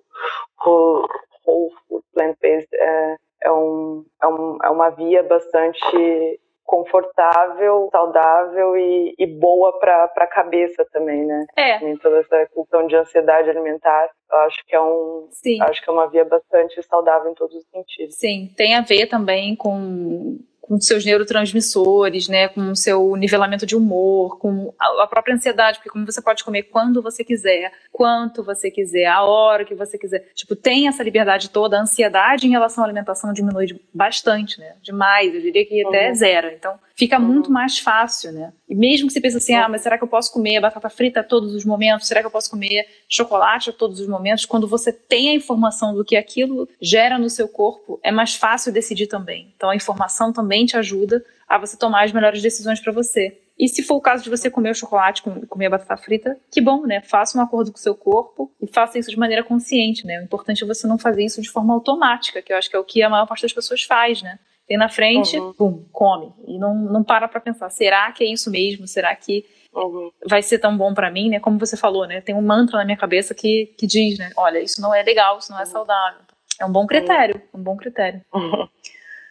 whole, 0.66 1.08
whole 1.46 1.74
food 1.88 2.04
plant-based 2.14 2.70
é, 2.74 3.16
é, 3.44 3.52
um, 3.52 4.06
é, 4.22 4.28
um, 4.28 4.58
é 4.64 4.70
uma 4.70 4.90
via 4.90 5.24
bastante 5.24 6.40
confortável, 6.68 7.88
saudável 7.94 8.76
e, 8.76 9.16
e 9.18 9.26
boa 9.26 9.80
para 9.80 10.04
a 10.04 10.28
cabeça 10.28 10.86
também, 10.92 11.26
né? 11.26 11.46
É. 11.56 11.78
Em 11.78 11.98
toda 11.98 12.20
essa 12.20 12.46
questão 12.48 12.86
de 12.86 12.96
ansiedade 12.96 13.50
alimentar, 13.50 14.10
eu 14.30 14.38
acho 14.40 14.66
que 14.66 14.76
é 14.76 14.82
um, 14.82 15.30
Sim. 15.32 15.62
acho 15.62 15.82
que 15.82 15.90
é 15.90 15.94
uma 15.94 16.10
via 16.10 16.26
bastante 16.26 16.84
saudável 16.84 17.32
em 17.32 17.36
todos 17.36 17.56
os 17.56 17.66
sentidos. 17.70 18.16
Sim, 18.16 18.54
tem 18.58 18.76
a 18.76 18.82
ver 18.82 19.08
também 19.08 19.56
com 19.56 20.40
com 20.68 20.80
seus 20.82 21.06
neurotransmissores, 21.06 22.28
né, 22.28 22.50
com 22.50 22.72
o 22.72 22.76
seu 22.76 23.16
nivelamento 23.16 23.66
de 23.66 23.76
humor, 23.76 24.38
com 24.38 24.74
a 24.78 25.08
própria 25.08 25.34
ansiedade, 25.34 25.78
porque 25.78 25.90
como 25.90 26.06
você 26.06 26.22
pode 26.22 26.44
comer 26.44 26.64
quando 26.64 27.02
você 27.02 27.24
quiser, 27.24 27.72
quanto 27.98 28.44
você 28.44 28.70
quiser, 28.70 29.06
a 29.06 29.24
hora 29.24 29.66
que 29.66 29.74
você 29.74 29.98
quiser, 29.98 30.28
tipo, 30.36 30.56
tem 30.56 30.88
essa 30.88 31.04
liberdade 31.04 31.50
toda, 31.50 31.78
a 31.78 31.82
ansiedade 31.82 32.46
em 32.46 32.52
relação 32.52 32.84
à 32.84 32.88
alimentação 32.88 33.34
diminui 33.34 33.80
bastante, 33.94 34.60
né, 34.60 34.76
demais, 34.84 35.34
eu 35.34 35.42
diria 35.42 35.66
que 35.66 35.86
até 35.86 36.10
uhum. 36.10 36.16
zero, 36.16 36.48
então 36.52 36.74
fica 36.96 37.20
uhum. 37.20 37.26
muito 37.26 37.52
mais 37.52 37.80
fácil, 37.80 38.32
né, 38.32 38.54
e 38.70 38.76
mesmo 38.76 39.08
que 39.08 39.14
você 39.14 39.22
pense 39.22 39.38
assim, 39.38 39.56
ah, 39.56 39.70
mas 39.70 39.82
será 39.82 39.98
que 39.98 40.04
eu 40.04 40.08
posso 40.08 40.32
comer 40.32 40.60
batata 40.60 40.90
frita 40.90 41.22
a 41.22 41.24
todos 41.24 41.56
os 41.56 41.66
momentos, 41.66 42.08
será 42.08 42.22
que 42.22 42.28
eu 42.28 42.32
posso 42.32 42.50
comer 42.50 42.86
chocolate 43.08 43.70
a 43.70 43.74
todos 43.74 44.00
os 44.00 44.08
momentos, 44.08 44.46
quando 44.46 44.68
você 44.68 44.92
tem 44.94 45.30
a 45.30 45.34
informação 45.34 45.96
do 45.96 46.06
que 46.06 46.16
aquilo 46.16 46.68
gera 46.80 47.18
no 47.18 47.30
seu 47.30 47.48
corpo, 47.48 48.00
é 48.04 48.12
mais 48.12 48.36
fácil 48.36 48.72
decidir 48.72 49.08
também, 49.08 49.52
então 49.56 49.70
a 49.70 49.76
informação 49.76 50.34
também 50.34 50.58
também 50.58 50.66
te 50.66 50.78
ajuda 50.78 51.24
a 51.48 51.58
você 51.58 51.78
tomar 51.78 52.06
as 52.06 52.12
melhores 52.12 52.42
decisões 52.42 52.80
para 52.80 52.92
você. 52.92 53.38
E 53.60 53.68
se 53.68 53.82
for 53.82 53.96
o 53.96 54.02
caso 54.02 54.24
de 54.24 54.30
você 54.30 54.52
comer 54.52 54.70
o 54.70 54.76
chocolate, 54.76 55.24
comer 55.50 55.66
a 55.66 55.70
batata 55.72 55.98
frita, 55.98 56.38
que 56.52 56.62
bom, 56.62 56.86
né? 56.86 57.02
Faça 57.02 57.38
um 57.38 57.42
acordo 57.42 57.72
com 57.72 57.78
o 57.78 57.82
seu 57.82 57.96
corpo 57.96 58.52
e 58.62 58.68
faça 58.68 59.00
isso 59.00 59.10
de 59.10 59.18
maneira 59.18 59.44
consciente, 59.44 60.06
né? 60.06 60.20
O 60.20 60.24
importante 60.24 60.64
é 60.64 60.68
você 60.68 60.86
não 60.86 60.98
fazer 61.00 61.26
isso 61.26 61.42
de 61.42 61.50
forma 61.50 61.74
automática, 61.74 62.42
que 62.42 62.54
eu 62.54 62.58
acho 62.58 62.70
que 62.70 62.76
é 62.76 62.80
o 62.80 62.84
que 62.84 63.02
a 63.02 63.10
maior 63.10 63.26
parte 63.26 63.42
das 63.42 63.54
pessoas 63.54 63.82
faz, 63.82 64.22
né? 64.22 64.38
Tem 64.68 64.78
na 64.78 64.90
frente, 64.90 65.40
uhum. 65.40 65.54
pum, 65.54 65.86
come. 65.92 66.34
E 66.46 66.60
não, 66.60 66.76
não 66.76 67.04
para 67.04 67.28
pra 67.28 67.40
pensar, 67.40 67.70
será 67.70 68.12
que 68.12 68.24
é 68.24 68.28
isso 68.28 68.52
mesmo? 68.52 68.86
Será 68.86 69.16
que 69.16 69.44
uhum. 69.74 70.12
vai 70.28 70.44
ser 70.44 70.60
tão 70.60 70.78
bom 70.78 70.94
para 70.94 71.10
mim, 71.10 71.30
né? 71.30 71.40
Como 71.40 71.58
você 71.58 71.76
falou, 71.76 72.06
né? 72.06 72.22
Tem 72.22 72.36
um 72.36 72.42
mantra 72.42 72.78
na 72.78 72.86
minha 72.86 72.98
cabeça 72.98 73.34
que, 73.34 73.74
que 73.78 73.88
diz, 73.88 74.20
né? 74.20 74.30
Olha, 74.38 74.60
isso 74.60 74.80
não 74.82 74.94
é 74.94 75.02
legal, 75.02 75.40
isso 75.40 75.52
não 75.52 75.60
é 75.60 75.64
uhum. 75.64 75.68
saudável. 75.68 76.22
É 76.60 76.66
um 76.66 76.72
bom 76.72 76.86
critério, 76.86 77.42
um 77.54 77.62
bom 77.62 77.76
critério. 77.76 78.22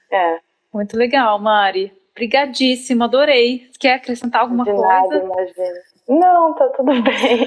É. 0.09 0.39
Muito 0.73 0.97
legal, 0.97 1.37
Mari. 1.37 1.93
Obrigadíssima, 2.17 3.05
adorei. 3.05 3.69
Quer 3.79 3.97
acrescentar 3.97 4.41
alguma 4.41 4.65
De 4.65 4.71
coisa? 4.71 4.87
Nada, 4.87 5.17
imagina. 5.19 5.81
Não, 6.09 6.55
tá 6.55 6.69
tudo 6.71 6.93
bem. 7.05 7.47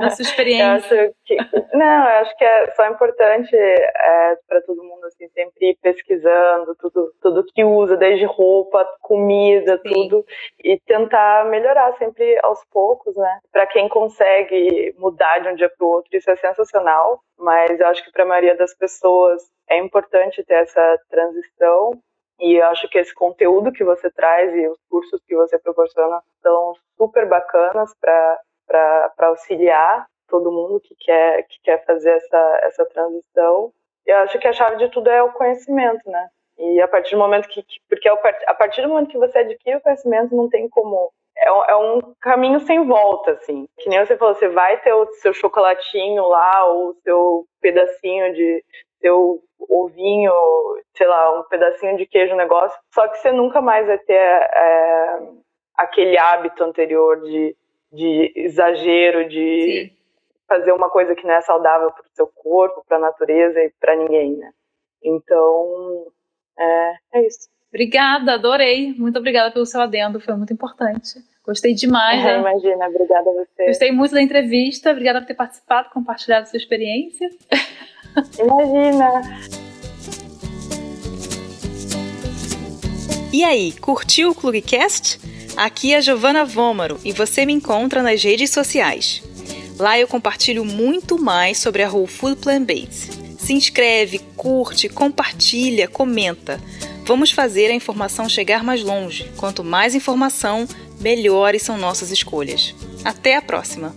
Na 0.00 0.10
sua 0.10 0.22
experiência. 0.22 1.12
Que, 1.24 1.36
não, 1.74 2.04
eu 2.04 2.20
acho 2.20 2.36
que 2.36 2.44
é 2.44 2.70
só 2.76 2.86
importante 2.86 3.56
é, 3.56 4.36
para 4.46 4.60
todo 4.62 4.84
mundo 4.84 5.04
assim, 5.06 5.26
sempre 5.30 5.70
ir 5.70 5.78
pesquisando 5.82 6.76
tudo, 6.76 7.12
tudo 7.20 7.44
que 7.52 7.64
usa, 7.64 7.96
desde 7.96 8.24
roupa, 8.24 8.86
comida, 9.00 9.80
Sim. 9.84 9.94
tudo, 9.94 10.24
e 10.62 10.78
tentar 10.86 11.46
melhorar 11.46 11.96
sempre 11.98 12.38
aos 12.44 12.64
poucos, 12.70 13.16
né? 13.16 13.40
Para 13.50 13.66
quem 13.66 13.88
consegue 13.88 14.94
mudar 14.96 15.40
de 15.40 15.48
um 15.48 15.56
dia 15.56 15.70
para 15.76 15.84
o 15.84 15.90
outro, 15.90 16.16
isso 16.16 16.30
é 16.30 16.36
sensacional, 16.36 17.20
mas 17.36 17.80
eu 17.80 17.86
acho 17.88 18.04
que 18.04 18.12
para 18.12 18.22
a 18.22 18.28
maioria 18.28 18.56
das 18.56 18.74
pessoas 18.76 19.42
é 19.68 19.78
importante 19.78 20.44
ter 20.44 20.54
essa 20.54 20.98
transição 21.10 22.00
e 22.40 22.60
acho 22.62 22.88
que 22.88 22.98
esse 22.98 23.14
conteúdo 23.14 23.72
que 23.72 23.84
você 23.84 24.10
traz 24.10 24.54
e 24.54 24.66
os 24.68 24.78
cursos 24.88 25.20
que 25.26 25.36
você 25.36 25.58
proporciona 25.58 26.22
são 26.42 26.74
super 26.96 27.26
bacanas 27.26 27.94
para 28.00 29.12
auxiliar 29.18 30.06
todo 30.28 30.52
mundo 30.52 30.80
que 30.80 30.94
quer, 30.94 31.42
que 31.42 31.60
quer 31.62 31.84
fazer 31.84 32.10
essa, 32.10 32.60
essa 32.62 32.86
transição. 32.86 33.72
Eu 34.06 34.16
acho 34.18 34.38
que 34.38 34.48
a 34.48 34.52
chave 34.52 34.76
de 34.76 34.88
tudo 34.88 35.10
é 35.10 35.22
o 35.22 35.32
conhecimento, 35.32 36.08
né? 36.08 36.28
E 36.58 36.80
a 36.80 36.88
partir 36.88 37.12
do 37.14 37.18
momento 37.18 37.48
que. 37.48 37.64
Porque 37.88 38.08
a 38.08 38.54
partir 38.54 38.82
do 38.82 38.88
momento 38.88 39.10
que 39.10 39.18
você 39.18 39.38
adquire 39.38 39.76
o 39.76 39.80
conhecimento, 39.80 40.34
não 40.34 40.48
tem 40.48 40.68
como. 40.68 41.10
É 41.36 41.50
um, 41.50 41.64
é 41.64 41.76
um 41.76 42.14
caminho 42.20 42.60
sem 42.60 42.86
volta, 42.86 43.32
assim. 43.32 43.66
Que 43.78 43.88
nem 43.88 43.98
você 44.04 44.16
falou, 44.16 44.34
você 44.34 44.48
vai 44.48 44.78
ter 44.80 44.92
o 44.92 45.06
seu 45.14 45.32
chocolatinho 45.32 46.26
lá, 46.28 46.66
ou 46.66 46.90
o 46.90 46.94
seu 47.02 47.46
pedacinho 47.60 48.34
de, 48.34 48.62
seu 49.00 49.42
ovinho, 49.68 50.32
sei 50.96 51.06
lá, 51.06 51.38
um 51.38 51.44
pedacinho 51.44 51.96
de 51.96 52.06
queijo, 52.06 52.34
um 52.34 52.38
negócio. 52.38 52.78
Só 52.94 53.06
que 53.08 53.18
você 53.18 53.32
nunca 53.32 53.60
mais 53.60 53.86
vai 53.86 53.98
ter 53.98 54.14
é, 54.14 55.18
aquele 55.76 56.18
hábito 56.18 56.62
anterior 56.64 57.20
de, 57.22 57.56
de 57.92 58.32
exagero, 58.36 59.28
de 59.28 59.88
Sim. 59.88 59.96
fazer 60.48 60.72
uma 60.72 60.90
coisa 60.90 61.14
que 61.14 61.26
não 61.26 61.34
é 61.34 61.40
saudável 61.40 61.90
para 61.90 62.02
o 62.02 62.14
seu 62.14 62.26
corpo, 62.26 62.84
para 62.86 62.96
a 62.96 63.00
natureza 63.00 63.60
e 63.60 63.72
para 63.80 63.96
ninguém, 63.96 64.36
né? 64.36 64.50
Então, 65.02 66.06
é, 66.58 66.94
é 67.14 67.26
isso. 67.26 67.48
Obrigada, 67.68 68.34
adorei. 68.34 68.92
Muito 68.94 69.18
obrigada 69.18 69.52
pelo 69.52 69.64
seu 69.64 69.80
adendo, 69.80 70.20
foi 70.20 70.34
muito 70.34 70.52
importante. 70.52 71.20
Gostei 71.44 71.72
demais. 71.72 72.24
É, 72.24 72.38
imagina, 72.38 72.88
obrigada 72.88 73.30
a 73.30 73.32
você. 73.32 73.66
Gostei 73.66 73.92
muito 73.92 74.12
da 74.12 74.20
entrevista, 74.20 74.90
obrigada 74.90 75.20
por 75.20 75.26
ter 75.26 75.34
participado, 75.34 75.90
compartilhado 75.90 76.48
sua 76.48 76.58
experiência. 76.58 77.28
Imagina. 78.38 79.40
E 83.32 83.44
aí, 83.44 83.72
curtiu 83.72 84.30
o 84.30 84.34
Clubcast? 84.34 85.20
Aqui 85.56 85.92
é 85.92 85.98
a 85.98 86.00
Giovana 86.00 86.44
Vômaro 86.44 86.98
e 87.04 87.12
você 87.12 87.46
me 87.46 87.52
encontra 87.52 88.02
nas 88.02 88.22
redes 88.22 88.50
sociais. 88.50 89.22
Lá 89.78 89.98
eu 89.98 90.08
compartilho 90.08 90.64
muito 90.64 91.20
mais 91.20 91.58
sobre 91.58 91.82
a 91.82 91.90
Whole 91.90 92.06
Food 92.06 92.36
Plant 92.40 92.66
Based. 92.66 93.38
Se 93.38 93.52
inscreve, 93.52 94.18
curte, 94.36 94.88
compartilha, 94.88 95.88
comenta. 95.88 96.60
Vamos 97.04 97.30
fazer 97.30 97.70
a 97.70 97.74
informação 97.74 98.28
chegar 98.28 98.62
mais 98.62 98.82
longe. 98.82 99.30
Quanto 99.36 99.64
mais 99.64 99.94
informação, 99.94 100.68
melhores 101.00 101.62
são 101.62 101.78
nossas 101.78 102.10
escolhas. 102.10 102.74
Até 103.04 103.36
a 103.36 103.42
próxima! 103.42 103.94